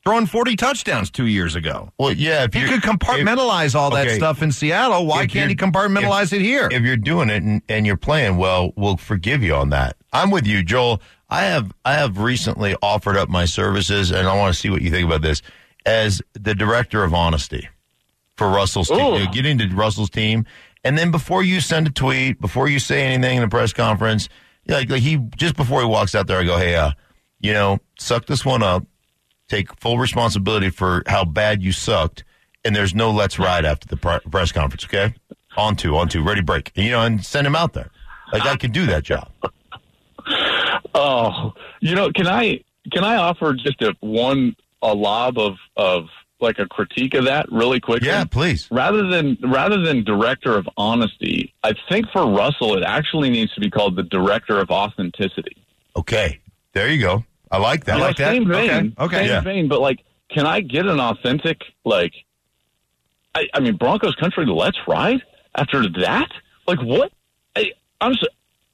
throwing 0.05 0.27
forty 0.27 0.55
touchdowns 0.57 1.11
two 1.11 1.27
years 1.27 1.55
ago. 1.55 1.91
well, 1.99 2.13
yeah, 2.13 2.45
if 2.45 2.55
He 2.55 2.65
could 2.67 2.83
compartmentalize 2.83 3.75
all 3.75 3.91
that 3.91 4.07
okay. 4.07 4.17
stuff 4.17 4.43
in 4.43 4.53
Seattle. 4.53 5.07
Why 5.07 5.23
If 5.25 5.31
can't 5.31 5.51
he 5.51 5.57
you're- 5.59 5.73
compartmentalize 5.73 6.33
it 6.33 6.41
here? 6.43 6.69
if 6.71 6.83
you're 6.83 6.97
doing 6.97 7.31
it 7.31 7.43
and, 7.43 7.63
and 7.69 7.87
you're 7.87 7.97
playing 7.97 8.37
well, 8.37 8.73
we'll 8.77 8.97
forgive 8.97 9.43
you 9.43 9.55
on 9.55 9.71
that. 9.71 9.97
I'm 10.13 10.31
with 10.31 10.47
you, 10.47 10.63
Joel. 10.63 11.01
I 11.31 11.45
have 11.45 11.73
I 11.85 11.95
have 11.95 12.19
recently 12.19 12.77
offered 12.83 13.17
up 13.17 13.29
my 13.29 13.45
services, 13.47 14.11
and 14.11 14.29
I 14.29 14.37
want 14.37 14.55
to 14.55 14.61
see 14.61 14.71
what 14.71 14.83
you 14.83 14.91
think 14.91 15.07
about 15.07 15.23
this 15.23 15.43
as 15.87 16.23
the 16.35 16.55
director 16.55 17.03
of 17.03 17.13
honesty 17.15 17.69
for 18.37 18.49
Russell's 18.49 18.89
team. 18.89 18.99
Ooh. 19.01 19.19
You 19.19 19.25
know, 19.25 19.33
get 19.33 19.47
into 19.47 19.67
Russell's 19.75 20.11
team, 20.11 20.45
and 20.85 20.97
then 20.99 21.11
before 21.11 21.43
you 21.43 21.61
send 21.61 21.87
a 21.87 21.91
tweet, 21.91 22.41
before 22.41 22.69
you 22.69 22.79
say 22.79 23.03
anything 23.07 23.39
in 23.39 23.43
a 23.43 23.49
press 23.49 23.73
conference, 23.73 24.29
like, 24.69 24.91
like 24.91 25.01
he 25.03 25.17
just 25.37 25.57
before 25.57 25.81
he 25.81 25.87
walks 25.87 26.15
out 26.15 26.27
there, 26.27 26.39
I 26.39 26.45
go, 26.45 26.57
hey, 26.59 26.77
uh, 26.77 26.93
you 27.45 27.53
know, 27.53 27.79
suck 27.99 28.25
this 28.25 28.43
one 28.43 28.63
up, 28.63 28.85
take 29.49 29.79
full 29.79 29.99
responsibility 29.99 30.71
for 30.71 31.03
how 31.07 31.27
bad 31.27 31.63
you 31.63 31.73
sucked, 31.73 32.25
and 32.65 32.75
there's 32.75 32.95
no 32.95 33.11
let's 33.11 33.39
ride 33.39 33.67
after 33.67 33.87
the 33.87 33.99
pre- 33.99 34.21
press 34.31 34.51
conference. 34.51 34.85
Okay, 34.85 35.15
on 35.57 35.77
to, 35.77 35.95
on 35.97 36.09
to, 36.09 36.23
ready 36.23 36.41
break, 36.41 36.73
and, 36.75 36.87
you 36.87 36.91
know, 36.91 37.03
and 37.03 37.23
send 37.25 37.47
him 37.47 37.55
out 37.55 37.75
there. 37.75 37.91
Like 38.33 38.47
I 38.47 38.57
can 38.57 38.73
do 38.73 38.87
that 38.87 39.05
job. 39.05 39.31
Oh, 40.95 41.53
you 41.81 41.95
know, 41.95 42.11
can 42.13 42.27
I 42.27 42.61
can 42.93 43.05
I 43.05 43.17
offer 43.17 43.53
just 43.53 43.83
a 43.83 43.95
one 44.01 44.55
a 44.81 44.95
lob 44.95 45.39
of 45.39 45.57
of 45.77 46.07
like 46.41 46.59
a 46.59 46.67
critique 46.67 47.15
of 47.15 47.25
that 47.25 47.51
really 47.51 47.81
quickly? 47.81 48.09
Yeah, 48.09 48.25
please. 48.25 48.69
Rather 48.71 49.09
than 49.09 49.37
rather 49.43 49.83
than 49.83 50.05
director 50.05 50.57
of 50.57 50.69
honesty, 50.77 51.53
I 51.63 51.75
think 51.89 52.07
for 52.13 52.25
Russell 52.31 52.77
it 52.79 52.85
actually 52.85 53.29
needs 53.29 53.53
to 53.55 53.61
be 53.61 53.71
called 53.71 53.97
the 53.97 54.05
director 54.05 54.61
of 54.61 54.71
authenticity. 54.71 55.57
Okay, 55.97 56.41
there 56.73 56.89
you 56.89 57.01
go. 57.01 57.25
I 57.51 57.59
like 57.59 57.85
that. 57.85 57.95
You 57.95 58.01
know, 58.01 58.07
like 58.07 58.17
that. 58.17 58.33
Same 58.33 58.49
vein, 58.49 58.95
Okay, 58.99 59.05
okay. 59.05 59.17
same 59.19 59.29
Yeah. 59.29 59.41
vein. 59.41 59.69
But 59.69 59.81
like, 59.81 60.01
can 60.31 60.47
I 60.47 60.61
get 60.61 60.87
an 60.87 61.01
authentic 61.01 61.63
like? 61.85 62.13
I, 63.35 63.49
I 63.53 63.61
mean, 63.61 63.77
Broncos 63.77 64.15
country. 64.17 64.47
Let's 64.47 64.79
ride 64.87 65.23
after 65.55 65.89
that. 66.01 66.31
Like 66.67 66.81
what? 66.81 67.13
I, 67.57 67.73
I'm 68.01 68.15
so, 68.15 68.27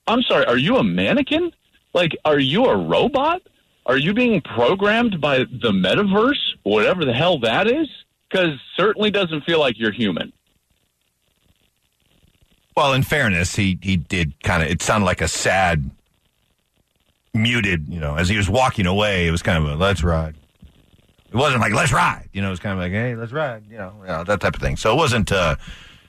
I'm 0.07 0.23
sorry. 0.23 0.45
Are 0.47 0.57
you 0.59 0.77
a 0.77 0.85
mannequin? 0.85 1.53
Like, 1.93 2.17
are 2.25 2.39
you 2.39 2.67
a 2.67 2.77
robot? 2.77 3.43
are 3.87 3.97
you 3.97 4.15
being 4.15 4.41
programmed 4.43 5.21
by 5.21 5.39
the 5.39 5.73
metaverse, 5.73 6.39
whatever 6.63 7.05
the 7.05 7.13
hell 7.13 7.41
that 7.41 7.67
is? 7.67 7.89
Because 8.29 8.51
certainly 8.77 9.11
doesn't 9.11 9.43
feel 9.45 9.59
like 9.59 9.79
you're 9.81 9.91
human. 9.91 10.33
Well, 12.77 12.93
in 12.93 13.03
fairness, 13.03 13.57
he 13.57 13.79
he 13.83 13.97
did 13.97 14.41
kind 14.45 14.63
of. 14.63 14.71
It 14.71 14.81
sounded 14.83 15.07
like 15.07 15.21
a 15.21 15.27
sad, 15.29 15.91
muted. 17.35 17.89
You 17.89 18.01
know, 18.01 18.17
as 18.17 18.29
he 18.29 18.37
was 18.37 18.49
walking 18.49 18.87
away, 18.87 19.27
it 19.27 19.31
was 19.31 19.43
kind 19.43 19.63
of 19.63 19.71
a 19.71 19.75
let's 19.77 20.03
ride. 20.03 20.35
It 21.33 21.37
wasn't 21.37 21.61
like 21.61 21.73
let's 21.73 21.93
ride. 21.93 22.29
You 22.33 22.43
know, 22.43 22.49
it 22.49 22.51
was 22.51 22.61
kind 22.61 22.73
of 22.73 22.79
like 22.83 22.93
hey, 22.93 23.15
let's 23.15 23.33
ride. 23.33 23.65
You 23.71 23.79
know, 23.79 23.93
you 24.01 24.07
know 24.09 24.25
that 24.25 24.41
type 24.41 24.55
of 24.55 24.61
thing. 24.61 24.77
So 24.77 24.93
it 24.93 24.97
wasn't. 24.97 25.31
Uh, 25.31 25.55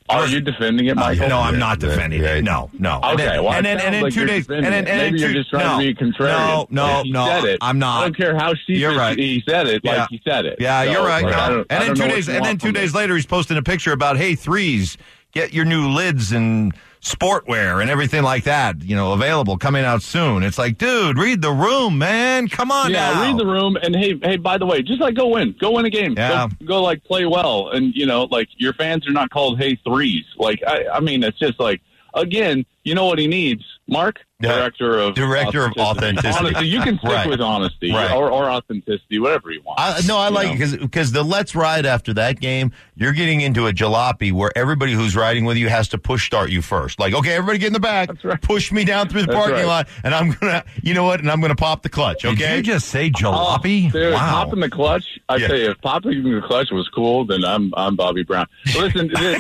Are 0.10 0.28
you 0.28 0.42
defending 0.42 0.88
it, 0.88 0.96
Michael? 0.96 1.30
no, 1.30 1.40
I'm 1.40 1.60
not 1.60 1.80
defending 1.80 2.22
yeah. 2.22 2.36
it. 2.36 2.44
No, 2.44 2.70
no. 2.78 2.98
Okay, 2.98 3.10
and 3.12 3.20
then, 3.20 3.44
well, 3.44 3.54
and 3.54 3.66
then, 3.66 3.80
and 3.80 3.94
then 3.94 4.04
like 4.04 4.13
two 4.13 4.25
days, 4.25 4.50
and 4.50 4.66
then, 4.66 4.74
and 4.74 4.88
then 4.88 4.98
Maybe 5.13 5.20
you're 5.20 5.32
just 5.32 5.50
trying 5.51 5.66
no, 5.68 5.80
to 5.80 5.94
be 5.94 6.12
contrarian. 6.12 6.70
No, 6.72 7.04
no, 7.04 7.04
no. 7.04 7.25
said 7.28 7.46
it. 7.46 7.60
I'm 7.62 7.78
not. 7.80 8.00
I 8.00 8.04
don't 8.06 8.18
care 8.18 8.36
how 8.36 8.54
sheepish 8.56 8.80
You're 8.80 8.98
right. 8.98 9.18
he 9.18 9.44
said 9.48 9.68
it. 9.68 9.82
Yeah. 9.84 10.01
Like 10.01 10.10
he 10.10 10.22
said 10.28 10.46
it. 10.46 10.58
Yeah, 10.60 10.84
So, 10.84 10.92
you're 10.92 11.06
right. 11.06 11.24
like, 11.24 11.34
no. 11.34 11.40
I 11.40 11.50
don't- 11.50 11.72
I 11.72 11.75
and 11.75 11.84
then 11.84 11.96
two 11.96 12.13
days, 12.13 12.28
and 12.28 12.44
then 12.44 12.58
two 12.58 12.72
days 12.72 12.94
later, 12.96 13.16
he's 13.16 13.25
posting 13.28 13.58
a 13.58 13.62
picture 13.63 13.94
about, 13.94 14.18
hey, 14.18 14.36
threes, 14.36 14.98
get 15.34 15.54
your 15.54 15.66
new 15.66 15.90
lids 15.90 16.32
and 16.34 16.74
sportwear 17.01 17.81
and 17.81 17.89
everything 17.89 18.24
like 18.24 18.43
that. 18.46 18.81
You 18.84 18.96
know, 18.96 19.13
available 19.13 19.58
coming 19.58 19.84
out 19.84 20.01
soon. 20.01 20.43
It's 20.43 20.58
like, 20.58 20.77
dude, 20.77 21.17
read 21.17 21.41
the 21.41 21.51
room, 21.51 21.98
man. 21.98 22.48
Come 22.48 22.72
on 22.72 22.91
Yeah, 22.91 23.13
now. 23.13 23.22
read 23.24 23.38
the 23.38 23.46
room, 23.46 23.75
and 23.81 23.96
hey, 23.96 24.20
hey, 24.22 24.38
by 24.38 24.58
the 24.58 24.65
way, 24.65 24.81
just 24.81 25.01
like 25.01 25.15
go 25.15 25.27
win, 25.27 25.55
go 25.60 25.72
win 25.72 25.86
a 25.86 25.89
game, 25.89 26.13
Yeah. 26.17 26.48
go, 26.60 26.65
go 26.65 26.81
like 26.84 27.03
play 27.03 27.25
well, 27.25 27.70
and 27.70 27.93
you 27.96 28.05
know, 28.05 28.25
like 28.25 28.50
your 28.58 28.74
fans 28.74 29.08
are 29.08 29.12
not 29.12 29.29
called 29.31 29.60
hey 29.60 29.75
threes. 29.84 30.25
Like 30.38 30.62
I, 30.65 30.86
I 30.93 31.00
mean, 31.00 31.24
it's 31.24 31.39
just 31.39 31.60
like 31.60 31.81
again, 32.13 32.65
you 32.84 32.96
know 32.96 33.06
what 33.06 33.20
he 33.20 33.27
needs, 33.27 33.63
Mark, 33.88 34.20
Yeah. 34.41 34.56
director 34.56 34.98
of 34.98 35.13
Director 35.13 35.65
of 35.65 35.74
authenticity. 35.77 36.46
Honesty, 36.48 36.68
you 36.68 36.82
can 36.82 36.98
stick 36.98 37.10
Right. 37.12 37.27
with 37.30 37.39
honesty 37.41 37.91
Right. 37.91 38.12
or, 38.12 38.32
or 38.32 38.50
authenticity, 38.50 39.20
whatever 39.20 39.51
you 39.51 39.62
want. 39.62 39.80
I, 39.80 40.00
no, 40.08 40.18
I 40.18 40.30
like 40.30 40.48
know? 40.48 40.53
it 40.53 40.58
because 40.58 40.77
because 40.77 41.12
the 41.12 41.24
let's 41.24 41.53
ride 41.56 41.86
after 41.86 42.12
that 42.15 42.39
game, 42.39 42.72
you're 42.96 43.12
getting 43.13 43.41
into 43.41 43.68
a 43.68 43.72
jalopy 43.74 44.32
where 44.32 44.51
everybody 44.56 44.94
who's 44.94 45.15
riding 45.15 45.46
with 45.46 45.58
you 45.58 45.70
has 45.70 45.89
to 45.89 46.00
push 46.00 46.25
start 46.25 46.50
you 46.50 46.63
first. 46.63 47.00
Like, 47.00 47.13
okay, 47.13 47.34
everybody 47.36 47.60
get 47.60 47.68
in 47.68 47.74
the 47.74 47.80
back, 47.80 48.10
right. 48.24 48.41
push 48.41 48.72
me 48.72 48.84
down 48.84 49.10
through 49.10 49.22
the 49.22 49.27
That's 49.27 49.38
parking 49.38 49.56
right. 49.58 49.65
lot, 49.68 49.88
and 50.03 50.15
I'm 50.15 50.32
gonna, 50.32 50.63
you 50.82 50.96
know 50.96 51.03
what, 51.03 51.20
and 51.20 51.30
I'm 51.30 51.39
gonna 51.39 51.56
pop 51.56 51.84
the 51.84 51.89
clutch. 51.89 52.24
Did 52.24 52.34
Okay, 52.34 52.58
you 52.58 52.63
just 52.63 52.88
say 52.88 53.08
uh, 53.08 53.20
jalopy? 53.20 53.86
Uh, 53.86 53.89
oh, 53.89 53.91
dude, 53.91 54.13
wow. 54.13 54.44
popping 54.46 54.60
the 54.62 54.70
clutch. 54.70 55.06
I 55.30 55.36
Yeah. 55.36 55.48
tell 55.50 55.58
you, 55.58 55.70
if 55.72 55.82
popping 55.82 56.24
the 56.24 56.41
clutch 56.41 56.72
was 56.72 56.88
cool, 56.89 57.25
then 57.25 57.46
I'm 57.46 57.72
I'm 57.77 57.96
Bobby 57.96 58.24
Brown. 58.24 58.48
Listen, 58.75 59.08
this, 59.13 59.39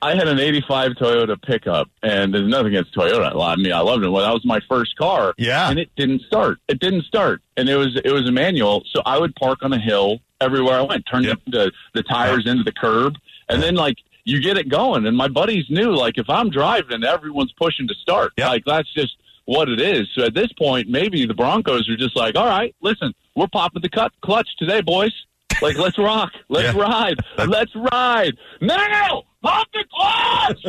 I 0.00 0.14
had 0.14 0.28
an 0.28 0.38
'85 0.38 0.92
Toyota 0.92 1.40
pickup, 1.42 1.88
and 2.02 2.32
there's 2.32 2.46
nothing 2.48 2.68
against 2.68 2.94
Toyota. 2.94 3.32
I 3.44 3.56
mean, 3.56 3.72
I 3.72 3.80
loved 3.80 4.04
it. 4.04 4.08
Well, 4.08 4.24
that 4.24 4.32
was 4.32 4.44
my 4.44 4.60
first 4.68 4.96
car. 4.96 5.34
Yeah. 5.38 5.68
and 5.70 5.78
it 5.78 5.90
didn't 5.96 6.22
start. 6.22 6.58
It 6.68 6.78
didn't 6.78 7.02
start, 7.04 7.42
and 7.56 7.68
it 7.68 7.76
was 7.76 7.96
it 8.04 8.12
was 8.12 8.28
a 8.28 8.32
manual. 8.32 8.84
So 8.92 9.02
I 9.04 9.18
would 9.18 9.34
park 9.34 9.58
on 9.62 9.72
a 9.72 9.78
hill 9.80 10.20
everywhere 10.40 10.78
I 10.78 10.82
went, 10.82 11.04
turn 11.10 11.24
Yep. 11.24 11.38
the, 11.48 11.72
the 11.94 12.02
tires 12.04 12.46
into 12.46 12.62
the 12.62 12.70
curb, 12.72 13.14
and 13.48 13.60
then 13.62 13.74
like 13.74 13.96
you 14.24 14.40
get 14.40 14.56
it 14.56 14.68
going. 14.68 15.04
And 15.06 15.16
my 15.16 15.26
buddies 15.28 15.64
knew 15.68 15.90
like 15.96 16.16
if 16.18 16.30
I'm 16.30 16.48
driving, 16.50 17.02
everyone's 17.02 17.52
pushing 17.52 17.88
to 17.88 17.94
start. 17.94 18.32
Yep. 18.36 18.48
Like 18.48 18.64
that's 18.66 18.92
just 18.94 19.16
what 19.46 19.68
it 19.68 19.80
is. 19.80 20.06
So 20.14 20.24
at 20.26 20.34
this 20.34 20.52
point, 20.52 20.88
maybe 20.88 21.26
the 21.26 21.34
Broncos 21.34 21.88
are 21.88 21.96
just 21.96 22.14
like, 22.14 22.36
all 22.36 22.46
right, 22.46 22.72
listen, 22.82 23.14
we're 23.34 23.48
popping 23.48 23.82
the 23.82 23.88
cut 23.88 24.12
clutch 24.20 24.48
today, 24.58 24.80
boys. 24.80 25.12
Like 25.60 25.76
let's 25.76 25.98
rock, 25.98 26.30
let's 26.48 26.72
Yeah. 26.76 26.82
ride, 26.82 27.18
let's 27.48 27.74
ride 27.74 28.36
now. 28.60 29.24
Pop 29.42 29.68
the 29.72 29.84
clutch. 29.92 30.62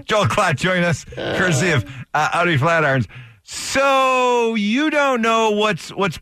Joel 0.06 0.24
Klatt 0.24 0.56
join 0.56 0.82
us, 0.82 1.04
courtesy 1.04 1.72
of 1.72 1.84
uh, 2.14 2.30
Audi 2.34 2.56
Flatirons. 2.56 3.06
So 3.42 4.54
you 4.54 4.90
don't 4.90 5.22
know 5.22 5.50
what's 5.50 5.90
what's. 5.90 6.18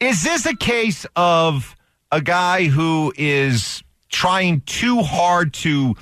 Is 0.00 0.22
this 0.22 0.46
a 0.46 0.56
case 0.56 1.06
of 1.16 1.74
a 2.10 2.20
guy 2.20 2.64
who 2.64 3.12
is 3.16 3.82
trying 4.08 4.60
too 4.62 5.02
hard 5.02 5.52
to 5.52 5.94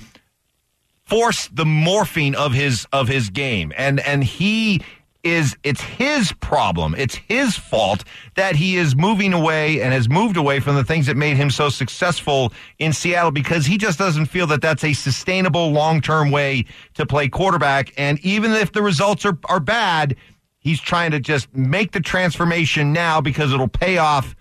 force 1.04 1.49
the 1.52 1.64
morphing 1.64 2.34
of 2.34 2.52
his 2.52 2.87
of 2.92 3.08
his 3.08 3.30
game, 3.30 3.73
and 3.76 4.00
and 4.00 4.23
he 4.23 4.82
is 5.25 5.57
it's 5.64 5.81
his 5.81 6.33
problem, 6.33 6.95
it's 6.97 7.14
his 7.14 7.57
fault 7.57 8.04
that 8.37 8.54
he 8.57 8.76
is 8.76 8.95
moving 8.95 9.33
away 9.33 9.81
and 9.81 9.93
has 9.93 10.09
moved 10.09 10.37
away 10.37 10.61
from 10.61 10.75
the 10.76 10.85
things 10.85 11.07
that 11.07 11.16
made 11.16 11.37
him 11.37 11.50
so 11.50 11.69
successful 11.71 12.52
in 12.78 12.93
Seattle 12.93 13.31
because 13.31 13.66
he 13.66 13.78
just 13.78 13.99
doesn't 13.99 14.26
feel 14.26 14.47
that 14.49 14.61
that's 14.61 14.85
a 14.85 14.93
sustainable 14.93 15.73
long 15.73 16.00
term 16.00 16.31
way 16.31 16.66
to 16.95 17.07
play 17.07 17.28
quarterback, 17.28 17.93
and 17.97 18.19
even 18.21 18.52
if 18.52 18.73
the 18.73 18.83
results 18.83 19.25
are 19.25 19.38
are 19.47 19.61
bad. 19.61 20.16
He's 20.59 20.81
trying 20.81 21.11
to 21.11 21.21
just 21.21 21.54
make 21.54 21.93
the 21.93 22.00
transformation 22.00 22.95
now 22.95 23.21
because 23.21 23.52
it'll 23.52 23.69
pay 23.69 23.99
off 23.99 24.35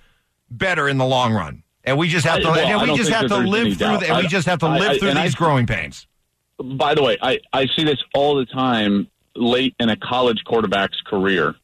better 0.49 0.87
in 0.87 0.97
the 0.97 1.03
long 1.05 1.33
run. 1.33 1.63
And 1.83 1.97
we 1.97 2.07
just 2.07 2.25
have 2.25 2.41
to, 2.43 2.47
I- 2.47 2.51
well, 2.63 2.79
and 2.79 2.91
we 2.91 2.97
just 2.97 3.09
have 3.11 3.27
to 3.27 3.39
live 3.39 3.77
through, 3.77 3.97
the, 3.97 4.07
and 4.07 4.23
we 4.23 4.27
just 4.29 4.47
have 4.47 4.59
to 4.59 4.69
live 4.69 4.91
I- 4.91 4.97
through 4.99 5.09
I- 5.11 5.23
these 5.23 5.35
growing 5.35 5.67
pains. 5.67 6.07
by 6.77 6.95
the 6.95 7.03
way, 7.03 7.17
I, 7.21 7.39
I 7.51 7.67
see 7.75 7.83
this 7.83 7.97
all 8.15 8.35
the 8.37 8.45
time 8.45 9.09
late 9.35 9.75
in 9.79 9.89
a 9.89 9.95
college 9.95 10.43
quarterback's 10.45 11.01
career. 11.01 11.55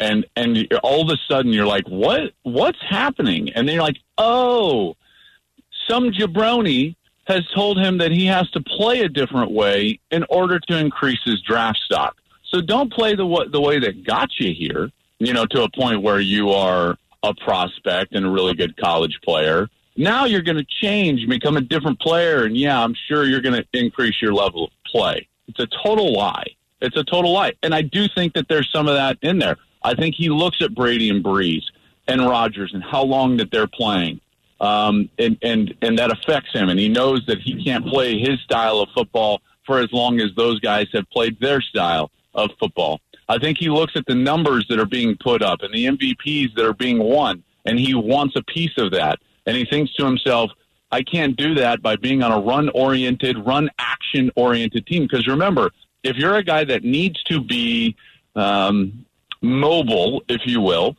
And 0.00 0.26
and 0.36 0.66
all 0.82 1.02
of 1.02 1.08
a 1.08 1.18
sudden 1.32 1.52
you're 1.52 1.66
like, 1.66 1.86
what 1.88 2.32
what's 2.42 2.80
happening? 2.88 3.50
And 3.50 3.68
then 3.68 3.74
you're 3.74 3.84
like, 3.84 4.00
oh, 4.18 4.96
some 5.88 6.10
jabroni 6.10 6.96
has 7.26 7.46
told 7.54 7.78
him 7.78 7.98
that 7.98 8.10
he 8.10 8.26
has 8.26 8.50
to 8.50 8.60
play 8.60 9.00
a 9.00 9.08
different 9.08 9.52
way 9.52 10.00
in 10.10 10.24
order 10.28 10.58
to 10.58 10.76
increase 10.76 11.20
his 11.24 11.40
draft 11.42 11.78
stock. 11.84 12.16
So 12.44 12.60
don't 12.60 12.92
play 12.92 13.14
the 13.14 13.26
wa- 13.26 13.46
the 13.50 13.60
way 13.60 13.78
that 13.78 14.04
got 14.04 14.30
you 14.38 14.52
here, 14.52 14.90
you 15.18 15.32
know, 15.32 15.46
to 15.46 15.62
a 15.62 15.70
point 15.70 16.02
where 16.02 16.20
you 16.20 16.50
are 16.50 16.96
a 17.22 17.34
prospect 17.34 18.14
and 18.14 18.26
a 18.26 18.30
really 18.30 18.54
good 18.54 18.76
college 18.76 19.18
player. 19.24 19.68
Now 19.96 20.24
you're 20.24 20.42
going 20.42 20.56
to 20.56 20.66
change, 20.80 21.28
become 21.28 21.56
a 21.56 21.60
different 21.60 22.00
player, 22.00 22.44
and 22.44 22.56
yeah, 22.56 22.82
I'm 22.82 22.94
sure 23.08 23.24
you're 23.24 23.40
going 23.40 23.62
to 23.62 23.64
increase 23.72 24.20
your 24.20 24.34
level 24.34 24.64
of 24.64 24.70
play. 24.86 25.28
It's 25.48 25.60
a 25.60 25.68
total 25.84 26.12
lie. 26.14 26.56
It's 26.82 26.96
a 26.96 27.04
total 27.04 27.32
lie, 27.32 27.54
and 27.62 27.74
I 27.74 27.82
do 27.82 28.08
think 28.08 28.34
that 28.34 28.48
there's 28.48 28.70
some 28.70 28.88
of 28.88 28.94
that 28.94 29.16
in 29.22 29.38
there. 29.38 29.56
I 29.82 29.94
think 29.94 30.14
he 30.16 30.28
looks 30.28 30.60
at 30.60 30.74
Brady 30.74 31.08
and 31.10 31.24
Brees 31.24 31.62
and 32.08 32.20
Rodgers 32.20 32.72
and 32.74 32.82
how 32.82 33.02
long 33.02 33.36
that 33.38 33.50
they're 33.50 33.68
playing, 33.68 34.20
um, 34.60 35.08
and 35.18 35.38
and 35.42 35.74
and 35.80 35.98
that 35.98 36.10
affects 36.10 36.52
him, 36.52 36.68
and 36.68 36.78
he 36.78 36.88
knows 36.88 37.24
that 37.26 37.38
he 37.38 37.62
can't 37.64 37.86
play 37.86 38.18
his 38.18 38.40
style 38.40 38.80
of 38.80 38.88
football 38.94 39.40
for 39.64 39.78
as 39.78 39.92
long 39.92 40.20
as 40.20 40.34
those 40.36 40.58
guys 40.60 40.88
have 40.92 41.08
played 41.10 41.38
their 41.40 41.60
style 41.60 42.10
of 42.34 42.50
football. 42.58 43.00
I 43.28 43.38
think 43.38 43.58
he 43.58 43.68
looks 43.68 43.94
at 43.96 44.04
the 44.06 44.14
numbers 44.14 44.66
that 44.68 44.78
are 44.78 44.86
being 44.86 45.16
put 45.16 45.42
up 45.42 45.62
and 45.62 45.72
the 45.72 45.86
MVPs 45.86 46.54
that 46.56 46.66
are 46.66 46.74
being 46.74 46.98
won, 46.98 47.42
and 47.64 47.78
he 47.78 47.94
wants 47.94 48.36
a 48.36 48.42
piece 48.42 48.76
of 48.76 48.90
that. 48.90 49.20
And 49.46 49.56
he 49.56 49.64
thinks 49.64 49.92
to 49.94 50.04
himself, 50.04 50.50
I 50.90 51.02
can't 51.02 51.36
do 51.36 51.54
that 51.54 51.82
by 51.82 51.96
being 51.96 52.22
on 52.22 52.32
a 52.32 52.40
run 52.40 52.68
oriented, 52.70 53.38
run 53.44 53.70
action 53.78 54.30
oriented 54.36 54.86
team. 54.86 55.02
Because 55.04 55.26
remember, 55.26 55.70
if 56.02 56.16
you're 56.16 56.36
a 56.36 56.42
guy 56.42 56.64
that 56.64 56.84
needs 56.84 57.22
to 57.24 57.40
be 57.40 57.96
um, 58.34 59.04
mobile, 59.40 60.22
if 60.28 60.42
you 60.46 60.60
will, 60.60 60.96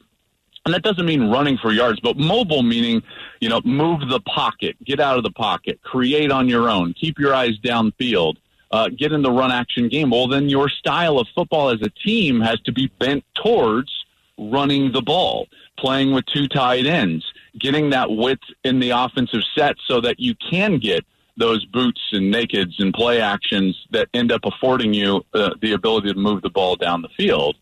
and 0.65 0.73
that 0.73 0.81
doesn't 0.81 1.05
mean 1.05 1.29
running 1.29 1.57
for 1.57 1.73
yards, 1.73 1.99
but 1.99 2.17
mobile 2.17 2.63
meaning, 2.63 3.03
you 3.41 3.49
know, 3.49 3.59
move 3.65 4.07
the 4.09 4.21
pocket, 4.21 4.77
get 4.85 4.99
out 4.99 5.17
of 5.17 5.23
the 5.23 5.31
pocket, 5.31 5.81
create 5.83 6.31
on 6.31 6.47
your 6.47 6.69
own, 6.69 6.93
keep 6.93 7.19
your 7.19 7.33
eyes 7.33 7.57
downfield, 7.59 8.37
uh, 8.71 8.87
get 8.89 9.11
in 9.11 9.21
the 9.21 9.31
run 9.31 9.51
action 9.51 9.89
game. 9.89 10.09
Well, 10.09 10.27
then 10.27 10.47
your 10.47 10.69
style 10.69 11.19
of 11.19 11.27
football 11.35 11.69
as 11.69 11.81
a 11.81 11.89
team 11.89 12.39
has 12.39 12.61
to 12.61 12.71
be 12.71 12.87
bent 12.97 13.25
towards 13.35 13.91
running 14.37 14.91
the 14.93 15.01
ball, 15.01 15.47
playing 15.77 16.13
with 16.13 16.25
two 16.27 16.47
tight 16.47 16.85
ends, 16.85 17.25
getting 17.59 17.89
that 17.89 18.09
width 18.09 18.43
in 18.63 18.79
the 18.79 18.91
offensive 18.91 19.41
set 19.55 19.75
so 19.85 19.99
that 20.01 20.19
you 20.19 20.33
can 20.49 20.79
get 20.79 21.05
those 21.37 21.65
boots 21.65 22.01
and 22.11 22.33
nakeds 22.33 22.79
and 22.79 22.93
play 22.93 23.19
actions 23.19 23.75
that 23.91 24.07
end 24.13 24.31
up 24.31 24.41
affording 24.45 24.93
you 24.93 25.23
uh, 25.33 25.51
the 25.61 25.73
ability 25.73 26.13
to 26.13 26.19
move 26.19 26.41
the 26.41 26.49
ball 26.49 26.75
down 26.75 27.01
the 27.01 27.09
field. 27.09 27.55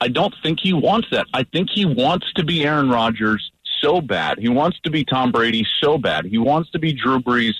I 0.00 0.08
don't 0.08 0.34
think 0.42 0.60
he 0.60 0.72
wants 0.72 1.08
that. 1.10 1.26
I 1.32 1.44
think 1.44 1.70
he 1.70 1.84
wants 1.84 2.32
to 2.34 2.44
be 2.44 2.64
Aaron 2.64 2.90
Rodgers 2.90 3.50
so 3.80 4.00
bad. 4.00 4.38
He 4.38 4.48
wants 4.48 4.78
to 4.80 4.90
be 4.90 5.04
Tom 5.04 5.32
Brady 5.32 5.66
so 5.80 5.98
bad. 5.98 6.24
He 6.24 6.38
wants 6.38 6.70
to 6.70 6.78
be 6.78 6.92
Drew 6.92 7.18
Brees 7.18 7.54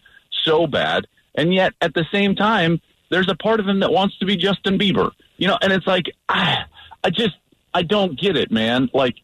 so 0.44 0.66
bad. 0.66 1.06
And 1.34 1.52
yet, 1.54 1.72
at 1.80 1.94
the 1.94 2.04
same 2.12 2.34
time, 2.34 2.80
there's 3.10 3.28
a 3.28 3.34
part 3.34 3.60
of 3.60 3.66
him 3.66 3.80
that 3.80 3.92
wants 3.92 4.18
to 4.18 4.26
be 4.26 4.36
Justin 4.36 4.78
Bieber. 4.78 5.12
You 5.36 5.48
know, 5.48 5.58
and 5.62 5.72
it's 5.72 5.86
like, 5.86 6.06
I, 6.28 6.64
I 7.02 7.10
just, 7.10 7.36
I 7.72 7.82
don't 7.82 8.18
get 8.18 8.36
it, 8.36 8.50
man. 8.50 8.90
Like, 8.92 9.16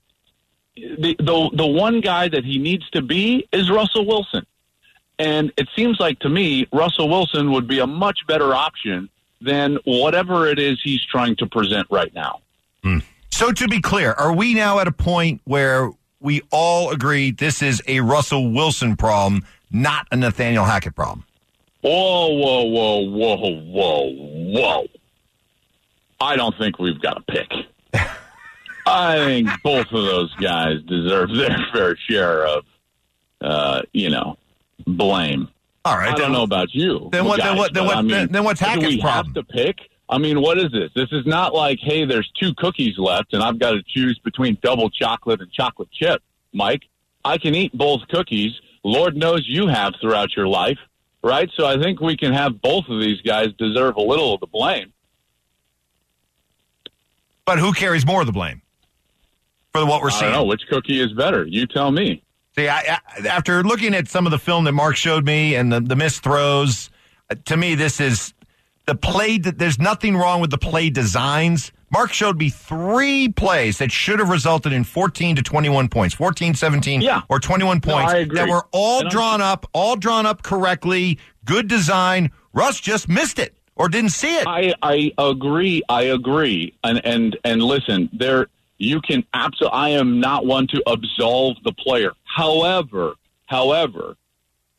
the, 0.77 1.15
the 1.19 1.51
the 1.55 1.67
one 1.67 2.01
guy 2.01 2.29
that 2.29 2.45
he 2.45 2.59
needs 2.59 2.89
to 2.91 3.03
be 3.03 3.47
is 3.53 3.71
Russell 3.71 4.07
Wilson. 4.07 4.45
And 5.19 5.53
it 5.57 5.69
seems 5.77 6.01
like 6.01 6.19
to 6.21 6.29
me, 6.29 6.67
Russell 6.73 7.09
Wilson 7.09 7.53
would 7.53 7.69
be 7.69 7.79
a 7.79 7.87
much 7.87 8.21
better 8.27 8.55
option 8.55 9.09
than 9.41 9.79
whatever 9.85 10.47
it 10.47 10.59
is 10.59 10.81
he's 10.83 11.05
trying 11.05 11.37
to 11.37 11.47
present 11.47 11.87
right 11.91 12.13
now. 12.15 12.41
So 13.35 13.51
to 13.51 13.67
be 13.67 13.81
clear, 13.81 14.13
are 14.13 14.33
we 14.33 14.55
now 14.55 14.79
at 14.79 14.87
a 14.87 14.93
point 14.93 15.41
where 15.43 15.91
we 16.21 16.43
all 16.53 16.91
agree 16.91 17.33
this 17.33 17.63
is 17.63 17.83
a 17.89 17.99
Russell 17.99 18.53
Wilson 18.53 18.95
problem, 18.95 19.45
not 19.73 20.07
a 20.13 20.17
Nathaniel 20.17 20.65
Hackett 20.65 20.95
problem? 20.95 21.25
Whoa, 21.81 22.29
whoa, 22.29 22.63
whoa, 22.63 23.11
whoa, 23.11 23.37
whoa, 23.37 24.11
whoa. 24.13 24.87
I 26.21 26.37
don't 26.37 26.57
think 26.57 26.79
we've 26.79 27.03
got 27.03 27.17
a 27.17 27.23
pick. 27.23 27.51
I 28.87 29.17
think 29.17 29.49
both 29.65 29.87
of 29.87 30.05
those 30.05 30.33
guys 30.37 30.81
deserve 30.87 31.35
their 31.35 31.59
fair 31.73 31.97
share 31.97 32.47
of, 32.47 32.65
uh, 33.41 33.83
you 33.93 34.11
know, 34.11 34.39
blame. 34.87 35.49
All 35.85 35.97
right. 35.97 36.13
I 36.13 36.17
don't 36.17 36.33
know 36.33 36.43
about 36.45 36.75
you. 36.75 37.09
Then 37.13 37.25
what? 37.27 37.39
guys, 37.39 37.49
then 37.49 37.57
what? 37.59 37.75
Then 37.75 37.87
what? 37.87 37.97
I 37.97 38.03
mean, 38.03 38.11
then, 38.11 38.33
then 38.33 38.45
what's 38.45 38.61
do 38.61 38.67
Hackett's 38.67 38.87
we 38.87 39.01
problem? 39.01 39.35
have 39.35 39.47
to 39.47 39.53
pick? 39.53 39.77
I 40.09 40.19
mean, 40.19 40.41
what 40.41 40.59
is 40.59 40.71
this? 40.71 40.91
This 40.95 41.09
is 41.13 41.27
not 41.27 41.55
like, 41.55 41.79
hey, 41.81 42.05
there's 42.05 42.31
two 42.39 42.55
cookies 42.55 42.99
left, 42.99 43.33
and 43.33 43.43
I've 43.43 43.59
got 43.59 43.73
to 43.73 43.83
choose 43.87 44.19
between 44.23 44.59
double 44.63 44.91
chocolate 44.91 45.41
and 45.41 45.51
chocolate 45.51 45.91
chip. 45.91 46.23
Mike, 46.53 46.83
I 47.25 47.39
can 47.39 47.55
eat 47.55 47.77
both 47.77 48.07
cookies. 48.09 48.53
Lord 48.83 49.17
knows 49.17 49.45
you 49.47 49.67
have 49.67 49.95
throughout 50.01 50.37
your 50.37 50.47
life, 50.47 50.79
right? 51.23 51.51
So 51.57 51.67
I 51.67 51.79
think 51.83 52.01
we 52.01 52.17
can 52.17 52.33
have 52.35 52.61
both 52.61 52.89
of 52.89 53.01
these 53.01 53.21
guys 53.23 53.49
deserve 53.59 53.97
a 53.97 54.03
little 54.03 54.35
of 54.35 54.41
the 54.41 54.47
blame. 54.47 54.93
But 57.47 57.59
who 57.59 57.73
carries 57.73 58.07
more 58.07 58.21
of 58.21 58.27
the 58.27 58.33
blame 58.33 58.63
for 59.73 59.85
what 59.87 60.01
we're 60.03 60.09
I 60.09 60.13
seeing? 60.13 60.33
don't 60.33 60.41
know 60.41 60.45
which 60.45 60.63
cookie 60.69 61.01
is 61.01 61.13
better. 61.13 61.47
You 61.47 61.67
tell 61.67 61.91
me. 61.91 62.23
See, 62.57 62.69
I, 62.69 62.99
I, 62.99 63.27
after 63.29 63.63
looking 63.65 63.95
at 63.95 64.09
some 64.09 64.27
of 64.27 64.31
the 64.31 64.39
film 64.39 64.65
that 64.65 64.73
Mark 64.73 64.97
showed 64.97 65.25
me 65.25 65.55
and 65.57 65.73
the, 65.73 65.81
the 65.81 65.97
missed 65.97 66.23
throws, 66.23 66.89
uh, 67.31 67.35
to 67.47 67.57
me, 67.57 67.75
this 67.75 68.01
is 68.01 68.33
the 68.87 68.95
play. 68.95 69.39
That 69.39 69.59
there's 69.59 69.79
nothing 69.79 70.17
wrong 70.17 70.41
with 70.41 70.51
the 70.51 70.59
play 70.59 70.89
designs. 70.91 71.73
Mark 71.91 72.13
showed 72.13 72.39
me 72.39 72.51
three 72.51 73.29
plays 73.29 73.79
that 73.79 73.93
should 73.93 74.19
have 74.19 74.29
resulted 74.29 74.73
in 74.73 74.83
14 74.85 75.37
to 75.37 75.43
21 75.43 75.89
points, 75.89 76.15
14, 76.15 76.55
17, 76.55 77.01
Yeah. 77.03 77.23
or 77.29 77.39
21 77.39 77.81
No, 77.85 77.93
points 77.93 78.13
agree. 78.13 78.37
that 78.37 78.49
were 78.49 78.67
all 78.73 79.09
drawn 79.09 79.41
up, 79.41 79.67
all 79.73 79.95
drawn 79.95 80.27
up 80.27 80.43
correctly, 80.43 81.19
good 81.45 81.69
design. 81.69 82.33
Russ 82.53 82.81
just 82.81 83.09
missed 83.09 83.39
it 83.39 83.57
or 83.77 83.89
didn't 83.89 84.11
see 84.11 84.37
it. 84.39 84.47
I, 84.47 84.75
I 84.83 85.13
agree. 85.19 85.83
I 85.89 86.03
agree. 86.05 86.75
And 86.85 87.01
and 87.05 87.37
and 87.45 87.63
listen, 87.63 88.09
there 88.13 88.49
you 88.85 89.01
can 89.01 89.25
absolutely. 89.33 89.79
I 89.79 89.89
am 89.91 90.21
not 90.21 90.47
one 90.47 90.67
to 90.69 90.83
absolve 90.87 91.57
the 91.65 91.73
player. 91.73 92.13
However, 92.25 93.15
however, 93.47 94.17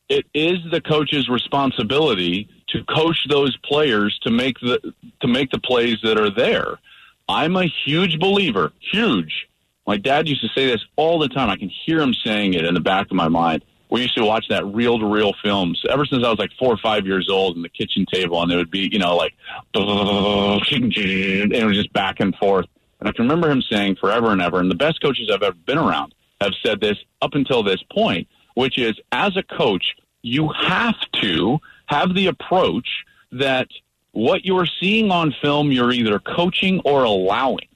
it 0.10 0.26
is 0.34 0.60
the 0.72 0.82
coach's 0.82 1.28
responsibility 1.28 2.48
to 2.70 2.84
coach 2.86 3.26
those 3.30 3.58
players 3.58 4.18
to 4.24 4.32
make 4.32 4.60
the 4.60 4.94
to 5.22 5.28
make 5.28 5.52
the 5.52 5.60
plays 5.60 5.98
that 6.04 6.20
are 6.20 6.30
there. 6.30 6.80
I'm 7.28 7.56
a 7.56 7.66
huge 7.86 8.20
believer. 8.20 8.72
Huge. 8.92 9.48
My 9.88 9.98
dad 9.98 10.28
used 10.28 10.42
to 10.42 10.50
say 10.50 10.68
this 10.68 10.84
all 10.96 11.20
the 11.20 11.28
time. 11.28 11.50
I 11.50 11.58
can 11.58 11.70
hear 11.86 12.00
him 12.00 12.14
saying 12.14 12.54
it 12.54 12.66
in 12.66 12.74
the 12.74 12.80
back 12.80 13.08
of 13.08 13.14
my 13.16 13.28
mind. 13.28 13.64
We 13.90 14.02
used 14.02 14.18
to 14.18 14.26
watch 14.26 14.48
that 14.50 14.66
reel 14.66 15.00
to 15.00 15.06
reel 15.06 15.34
films 15.44 15.82
ever 15.90 16.06
since 16.06 16.24
I 16.24 16.30
was 16.30 16.40
like 16.40 16.50
four 16.58 16.74
or 16.74 16.78
five 16.78 17.06
years 17.06 17.30
old 17.30 17.56
in 17.56 17.62
the 17.62 17.70
kitchen 17.70 18.06
table, 18.12 18.42
and 18.42 18.52
it 18.52 18.56
would 18.58 18.72
be, 18.72 18.90
you 18.92 18.98
know, 18.98 19.16
like, 19.16 19.34
and 19.76 21.54
it 21.54 21.64
was 21.64 21.78
just 21.78 21.94
back 21.94 22.20
and 22.20 22.36
forth. 22.36 22.66
And 23.00 23.10
I 23.10 23.12
can 23.12 23.26
remember 23.26 23.50
him 23.50 23.62
saying 23.62 23.98
forever 23.98 24.32
and 24.32 24.42
ever, 24.42 24.60
and 24.60 24.72
the 24.72 24.76
best 24.76 25.02
coaches 25.02 25.30
I've 25.32 25.44
ever 25.44 25.56
been 25.66 25.78
around 25.78 26.14
have 26.42 26.54
said 26.66 26.80
this 26.80 26.98
up 27.22 27.34
until 27.34 27.64
this 27.64 27.84
point, 27.92 28.28
which 28.56 28.78
is 28.78 29.00
as 29.12 29.36
a 29.38 29.44
coach, 29.44 29.96
you 30.22 30.50
have 30.50 31.00
to 31.22 31.60
have 31.88 32.16
the 32.16 32.28
approach 32.28 32.88
that 33.32 33.68
what 34.12 34.46
you're 34.46 34.68
seeing 34.80 35.12
on 35.12 35.36
film, 35.42 35.72
you're 35.72 35.92
either 35.92 36.20
coaching 36.20 36.82
or 36.86 37.04
allowing. 37.04 37.68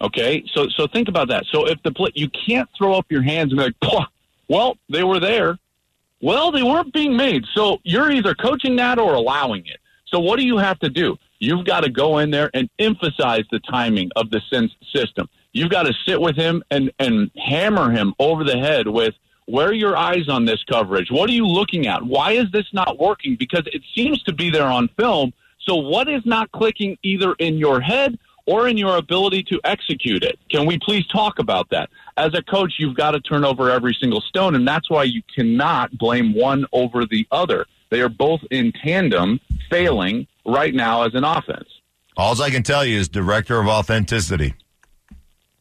Okay, 0.00 0.44
so 0.52 0.68
so 0.68 0.86
think 0.86 1.08
about 1.08 1.28
that. 1.28 1.44
So 1.50 1.66
if 1.66 1.82
the 1.82 1.92
play, 1.92 2.10
you 2.14 2.28
can't 2.28 2.68
throw 2.76 2.94
up 2.94 3.06
your 3.10 3.22
hands 3.22 3.52
and 3.52 3.58
be 3.58 3.64
like, 3.64 3.80
"Pwah, 3.80 4.06
well, 4.48 4.76
they 4.88 5.04
were 5.04 5.20
there. 5.20 5.58
Well, 6.20 6.50
they 6.50 6.62
weren't 6.62 6.92
being 6.92 7.16
made. 7.16 7.44
So 7.54 7.80
you're 7.84 8.10
either 8.10 8.34
coaching 8.34 8.76
that 8.76 8.98
or 8.98 9.14
allowing 9.14 9.66
it. 9.66 9.78
So 10.06 10.18
what 10.20 10.38
do 10.38 10.46
you 10.46 10.56
have 10.56 10.78
to 10.80 10.88
do? 10.88 11.18
You've 11.44 11.66
got 11.66 11.80
to 11.80 11.90
go 11.90 12.18
in 12.18 12.30
there 12.30 12.50
and 12.54 12.70
emphasize 12.78 13.44
the 13.50 13.60
timing 13.60 14.10
of 14.16 14.30
the 14.30 14.40
sense 14.50 14.72
system. 14.94 15.28
You've 15.52 15.70
got 15.70 15.84
to 15.84 15.92
sit 16.06 16.20
with 16.20 16.36
him 16.36 16.62
and 16.70 16.90
and 16.98 17.30
hammer 17.36 17.90
him 17.90 18.14
over 18.18 18.44
the 18.44 18.58
head 18.58 18.88
with 18.88 19.14
where 19.46 19.68
are 19.68 19.74
your 19.74 19.94
eyes 19.94 20.28
on 20.28 20.46
this 20.46 20.62
coverage? 20.64 21.10
What 21.10 21.28
are 21.28 21.34
you 21.34 21.46
looking 21.46 21.86
at? 21.86 22.02
Why 22.02 22.32
is 22.32 22.50
this 22.50 22.66
not 22.72 22.98
working? 22.98 23.36
Because 23.36 23.64
it 23.66 23.82
seems 23.94 24.22
to 24.22 24.32
be 24.32 24.48
there 24.48 24.66
on 24.66 24.88
film. 24.98 25.34
So 25.60 25.76
what 25.76 26.08
is 26.08 26.24
not 26.24 26.50
clicking 26.52 26.96
either 27.02 27.34
in 27.34 27.58
your 27.58 27.80
head 27.80 28.18
or 28.46 28.68
in 28.68 28.78
your 28.78 28.96
ability 28.96 29.42
to 29.44 29.60
execute 29.64 30.22
it? 30.22 30.38
Can 30.50 30.66
we 30.66 30.78
please 30.78 31.06
talk 31.08 31.38
about 31.38 31.68
that? 31.70 31.90
As 32.16 32.32
a 32.34 32.42
coach, 32.42 32.74
you've 32.78 32.96
got 32.96 33.10
to 33.10 33.20
turn 33.20 33.44
over 33.44 33.70
every 33.70 33.96
single 34.00 34.22
stone, 34.22 34.54
and 34.54 34.66
that's 34.66 34.88
why 34.88 35.04
you 35.04 35.22
cannot 35.34 35.96
blame 35.98 36.34
one 36.34 36.64
over 36.72 37.04
the 37.04 37.26
other. 37.30 37.66
They 37.90 38.00
are 38.00 38.08
both 38.08 38.40
in 38.50 38.72
tandem 38.72 39.40
failing 39.70 40.26
right 40.46 40.74
now 40.74 41.02
as 41.02 41.14
an 41.14 41.24
offense. 41.24 41.68
All 42.16 42.40
I 42.40 42.50
can 42.50 42.62
tell 42.62 42.84
you 42.84 42.98
is 42.98 43.08
director 43.08 43.58
of 43.58 43.66
authenticity. 43.66 44.54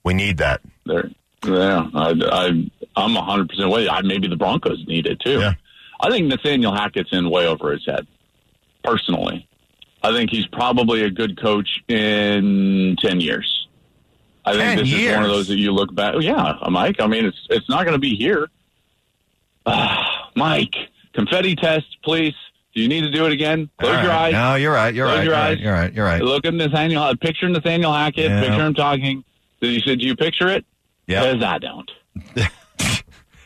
We 0.04 0.13
need 0.13 0.38
that. 0.38 0.62
They're, 0.86 1.10
yeah, 1.46 1.88
I, 1.93 2.10
I, 2.10 2.48
I'm 2.96 3.15
100% 3.15 3.72
with 3.72 3.84
you. 3.84 3.89
I, 3.89 4.02
maybe 4.02 4.28
the 4.28 4.36
Broncos 4.36 4.86
need 4.88 5.08
it 5.08 5.19
too. 5.19 5.39
Yeah. 5.39 5.54
I 6.02 6.10
think 6.10 6.28
Nathaniel 6.28 6.74
Hackett's 6.74 7.10
in 7.12 7.30
way 7.30 7.48
over 7.48 7.72
his 7.72 7.86
head, 7.86 8.06
personally. 8.84 9.48
I 10.04 10.12
think 10.12 10.30
he's 10.30 10.46
probably 10.48 11.04
a 11.04 11.10
good 11.10 11.41
coach 11.41 11.82
in 11.88 12.98
10 13.00 13.22
years. 13.22 13.67
I 14.46 14.54
10 14.54 14.78
think 14.78 14.89
this 14.89 15.00
is 15.00 15.12
one 15.13 15.24
of 15.24 15.30
those 15.30 15.48
that 15.48 15.58
you 15.58 15.72
look 15.72 15.96
back. 15.96 16.15
Yeah, 16.19 16.58
Mike. 16.69 16.98
I 17.00 17.08
mean, 17.08 17.26
it's 17.26 17.48
it's 17.50 17.69
not 17.69 17.86
going 17.86 17.93
to 17.93 18.00
be 18.00 18.15
here. 18.15 18.50
Ah, 19.65 20.30
Mike, 20.36 20.76
confetti 21.13 21.56
test, 21.56 21.86
please. 22.04 22.36
Do 22.73 22.81
you 22.81 22.88
need 22.88 23.01
to 23.01 23.12
do 23.12 23.25
it 23.25 23.31
again? 23.31 23.69
Close 23.79 23.95
All 23.95 24.03
your 24.03 24.12
eyes. 24.12 24.33
No, 24.33 24.55
you're 24.55 24.73
right. 24.73 24.93
You're 24.93 25.05
Close 25.07 25.17
right. 25.17 25.23
your 25.25 25.33
You're 25.33 25.41
eyes. 25.41 25.49
right. 25.55 25.59
You're 25.63 25.73
right. 25.73 25.93
You're 25.93 26.05
right. 26.05 26.21
Look 26.21 26.45
at 26.45 26.53
Nathaniel. 26.53 27.03
Uh, 27.03 27.15
picture 27.15 27.47
Nathaniel 27.49 27.93
Hackett. 27.93 28.31
Yeah. 28.31 28.41
Picture 28.41 28.65
him 28.65 28.73
talking. 28.73 29.23
Did 29.62 29.71
you 29.73 29.79
said, 29.81 29.99
do 29.99 30.05
you 30.07 30.15
picture 30.15 30.47
it? 30.49 30.65
Yeah. 31.07 31.33
Because 31.33 31.43
I 31.43 31.57
don't. 31.59 31.91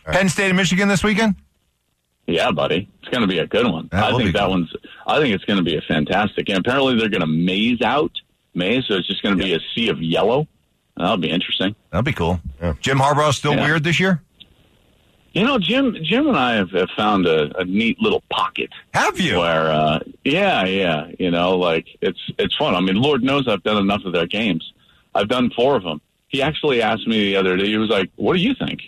Penn 0.05 0.29
State 0.29 0.47
and 0.47 0.57
Michigan 0.57 0.87
this 0.87 1.03
weekend. 1.03 1.35
Yeah, 2.25 2.51
buddy, 2.51 2.89
it's 3.01 3.09
going 3.09 3.21
to 3.21 3.27
be 3.27 3.39
a 3.39 3.47
good 3.47 3.65
one. 3.71 3.87
That 3.91 4.13
I 4.13 4.17
think 4.17 4.33
that 4.33 4.43
good. 4.43 4.49
one's. 4.49 4.73
I 5.05 5.19
think 5.19 5.33
it's 5.33 5.45
going 5.45 5.57
to 5.57 5.63
be 5.63 5.77
a 5.77 5.81
fantastic. 5.81 6.49
And 6.49 6.57
apparently, 6.57 6.97
they're 6.97 7.07
going 7.09 7.21
to 7.21 7.27
maize 7.27 7.81
out 7.81 8.11
maize, 8.53 8.85
so 8.87 8.95
it's 8.95 9.07
just 9.07 9.21
going 9.23 9.37
to 9.37 9.41
be 9.43 9.53
a 9.53 9.59
sea 9.75 9.87
of 9.89 10.01
yellow. 10.01 10.47
That'll 10.97 11.17
be 11.17 11.29
interesting. 11.29 11.75
That'll 11.91 12.03
be 12.03 12.11
cool. 12.13 12.41
Yeah. 12.61 12.73
Jim 12.81 12.97
Harbaugh 12.97 13.33
still 13.33 13.53
Yeah. 13.55 13.63
weird 13.65 13.83
this 13.83 13.99
year. 13.99 14.21
You 15.37 15.45
know, 15.45 15.59
Jim, 15.59 15.95
Jim 16.01 16.27
and 16.27 16.35
I 16.35 16.55
have, 16.55 16.71
have 16.71 16.89
found 16.97 17.27
a, 17.27 17.55
a 17.59 17.63
neat 17.63 17.99
little 18.01 18.23
pocket 18.31 18.71
Have 18.95 19.19
you? 19.19 19.37
where, 19.37 19.69
uh, 19.71 19.99
yeah, 20.25 20.65
yeah, 20.65 21.11
you 21.19 21.29
know, 21.29 21.55
like 21.57 21.85
it's 22.01 22.19
it's 22.39 22.55
fun. 22.55 22.73
I 22.73 22.81
mean, 22.81 22.95
Lord 22.95 23.21
knows 23.21 23.47
I've 23.47 23.61
done 23.61 23.77
enough 23.77 24.03
of 24.03 24.13
their 24.13 24.25
games. 24.25 24.73
I've 25.13 25.27
done 25.27 25.51
four 25.55 25.75
of 25.75 25.83
them. 25.83 26.01
He 26.27 26.41
actually 26.41 26.81
asked 26.81 27.07
me 27.07 27.19
the 27.25 27.35
other 27.35 27.55
day. 27.55 27.67
He 27.67 27.77
was 27.77 27.89
like, 27.91 28.09
"What 28.15 28.33
do 28.33 28.39
you 28.39 28.55
think?" 28.55 28.79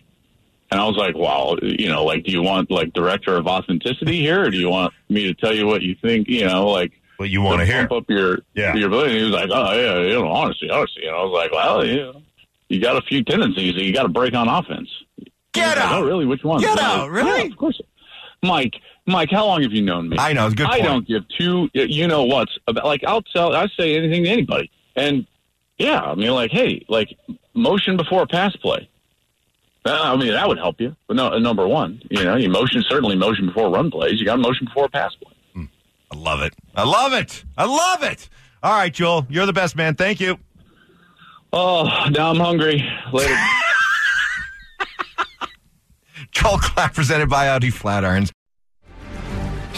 And 0.72 0.82
I 0.82 0.86
was 0.88 0.98
like, 0.98 1.16
"Well, 1.16 1.58
you 1.62 1.88
know, 1.88 2.04
like, 2.04 2.24
do 2.24 2.32
you 2.32 2.42
want 2.42 2.72
like 2.72 2.94
director 2.94 3.36
of 3.38 3.46
authenticity 3.46 4.20
here, 4.20 4.42
or 4.46 4.50
do 4.50 4.58
you 4.58 4.70
want 4.72 4.92
me 5.08 5.26
to 5.28 5.36
tell 5.36 5.54
you 5.56 5.68
what 5.68 5.84
you 5.84 5.96
think? 6.02 6.28
You 6.28 6.46
know, 6.48 6.68
like." 6.68 6.94
What 7.18 7.30
you 7.30 7.42
want 7.44 7.60
to 7.60 7.66
hear? 7.68 7.88
Pump 7.88 8.04
up 8.06 8.10
your 8.10 8.40
Yeah. 8.56 8.74
your 8.76 8.88
ability. 8.88 9.12
And 9.12 9.20
he 9.20 9.24
was 9.26 9.34
like, 9.34 9.50
"Oh 9.54 9.74
yeah, 9.74 10.00
you 10.00 10.14
know, 10.14 10.28
honestly, 10.28 10.72
honestly." 10.72 11.06
And 11.06 11.16
I 11.16 11.22
was 11.24 11.32
like, 11.32 11.52
"Well, 11.52 11.86
yeah, 11.86 12.12
you 12.70 12.82
got 12.82 12.96
a 12.98 13.02
few 13.04 13.24
tendencies 13.24 13.76
that 13.76 13.84
you 13.84 13.94
got 13.94 14.04
to 14.04 14.10
break 14.10 14.34
on 14.34 14.48
offense." 14.48 14.90
Get 15.60 15.78
like, 15.78 15.86
out. 15.86 16.02
oh, 16.02 16.06
really? 16.06 16.26
Which 16.26 16.44
one? 16.44 16.62
Get 16.62 16.80
out, 16.80 17.10
really? 17.10 17.44
Yeah, 17.44 17.52
of 17.52 17.58
course. 17.58 17.80
Mike, 18.42 18.76
Mike, 19.06 19.30
how 19.32 19.46
long 19.46 19.62
have 19.64 19.74
you 19.74 19.82
known 19.82 20.10
me? 20.10 20.18
I 20.18 20.34
know. 20.34 20.46
It's 20.46 20.56
good 20.56 20.68
I 20.68 20.80
point. 20.80 20.84
don't 20.84 21.08
give 21.08 21.24
two. 21.38 21.70
You 21.74 22.08
know 22.08 22.24
what's 22.24 22.58
about? 22.68 22.86
Like 22.86 23.04
I'll 23.06 23.22
tell. 23.22 23.56
I 23.56 23.68
say 23.78 23.96
anything 23.96 24.24
to 24.24 24.30
anybody, 24.30 24.72
and 24.96 25.28
yeah, 25.78 26.02
I 26.02 26.16
mean, 26.16 26.32
like, 26.32 26.52
hey, 26.52 26.86
like 26.88 27.18
motion 27.54 27.98
before 27.98 28.24
a 28.24 28.28
pass 28.28 28.56
play. 28.58 28.90
I 29.86 30.16
mean, 30.18 30.34
that 30.34 30.48
would 30.48 30.58
help 30.58 30.80
you. 30.80 30.96
But 31.08 31.16
no, 31.16 31.28
uh, 31.32 31.40
number 31.40 31.68
one, 31.68 32.02
you 32.10 32.24
know, 32.24 32.36
you 32.36 32.50
motion 32.50 32.84
certainly 32.88 33.16
motion 33.16 33.48
before 33.48 33.70
run 33.72 33.90
plays. 33.90 34.20
You 34.20 34.26
got 34.26 34.40
motion 34.40 34.66
before 34.66 34.86
a 34.86 34.90
pass 34.90 35.16
play. 35.16 35.34
I 36.12 36.18
love 36.18 36.42
it. 36.42 36.54
I 36.76 36.84
love 36.84 37.14
it. 37.14 37.44
I 37.58 37.66
love 37.66 38.04
it. 38.04 38.30
All 38.64 38.74
right, 38.74 38.94
Joel, 38.94 39.28
you're 39.30 39.46
the 39.46 39.54
best 39.54 39.76
man. 39.76 39.96
Thank 39.96 40.20
you. 40.20 40.38
Oh, 41.54 41.86
now 42.12 42.32
I'm 42.32 42.38
hungry. 42.40 42.84
Later. 43.14 43.36
Joel 46.50 46.58
Klatt 46.58 46.96
presented 46.96 47.30
by 47.30 47.50
Audi 47.50 47.70
Flatirons. 47.70 48.32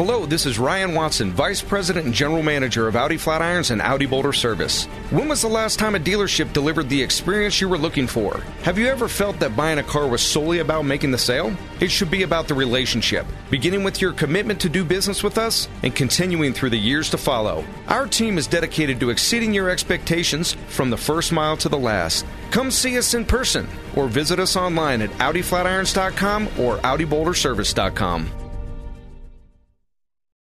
Hello, 0.04 0.26
this 0.26 0.48
is 0.48 0.58
Ryan 0.58 0.96
Watson, 0.96 1.32
Vice 1.32 1.62
President 1.62 2.08
and 2.08 2.16
General 2.16 2.42
Manager 2.42 2.88
of 2.88 2.96
Audi 2.96 3.18
Flatirons 3.18 3.70
and 3.70 3.80
Audi 3.84 4.08
Boulder 4.08 4.34
Service. 4.34 4.86
When 5.12 5.30
was 5.30 5.44
the 5.44 5.48
last 5.48 5.78
time 5.78 5.94
a 5.94 6.00
dealership 6.00 6.52
delivered 6.54 6.90
the 6.90 7.04
experience 7.04 7.62
you 7.62 7.70
were 7.70 7.78
looking 7.78 8.08
for? 8.08 8.40
Have 8.64 8.80
you 8.80 8.88
ever 8.88 9.08
felt 9.08 9.38
that 9.40 9.56
buying 9.56 9.78
a 9.78 9.84
car 9.84 10.08
was 10.08 10.24
solely 10.24 10.58
about 10.58 10.86
making 10.86 11.12
the 11.12 11.20
sale? 11.20 11.56
It 11.80 11.92
should 11.92 12.10
be 12.10 12.24
about 12.24 12.48
the 12.48 12.56
relationship, 12.56 13.28
beginning 13.52 13.84
with 13.84 14.02
your 14.02 14.12
commitment 14.12 14.60
to 14.62 14.70
do 14.70 14.84
business 14.84 15.22
with 15.22 15.38
us 15.38 15.70
and 15.84 15.96
continuing 15.96 16.52
through 16.52 16.72
the 16.72 16.78
years 16.78 17.12
to 17.12 17.18
follow. 17.20 17.64
Our 17.88 18.08
team 18.08 18.40
is 18.40 18.48
dedicated 18.48 19.00
to 19.02 19.12
exceeding 19.12 19.54
your 19.54 19.70
expectations 19.70 20.54
from 20.70 20.90
the 20.90 20.98
first 20.98 21.32
mile 21.32 21.58
to 21.58 21.70
the 21.70 21.78
last. 21.78 22.26
Come 22.50 22.72
see 22.72 22.98
us 22.98 23.14
in 23.14 23.24
person 23.24 23.68
or 23.96 24.08
visit 24.08 24.40
us 24.40 24.56
online 24.56 25.04
at 25.04 25.12
AudiFlatirons.com 25.20 26.48
or 26.58 26.80
AudiBoulderService.com. 26.80 28.41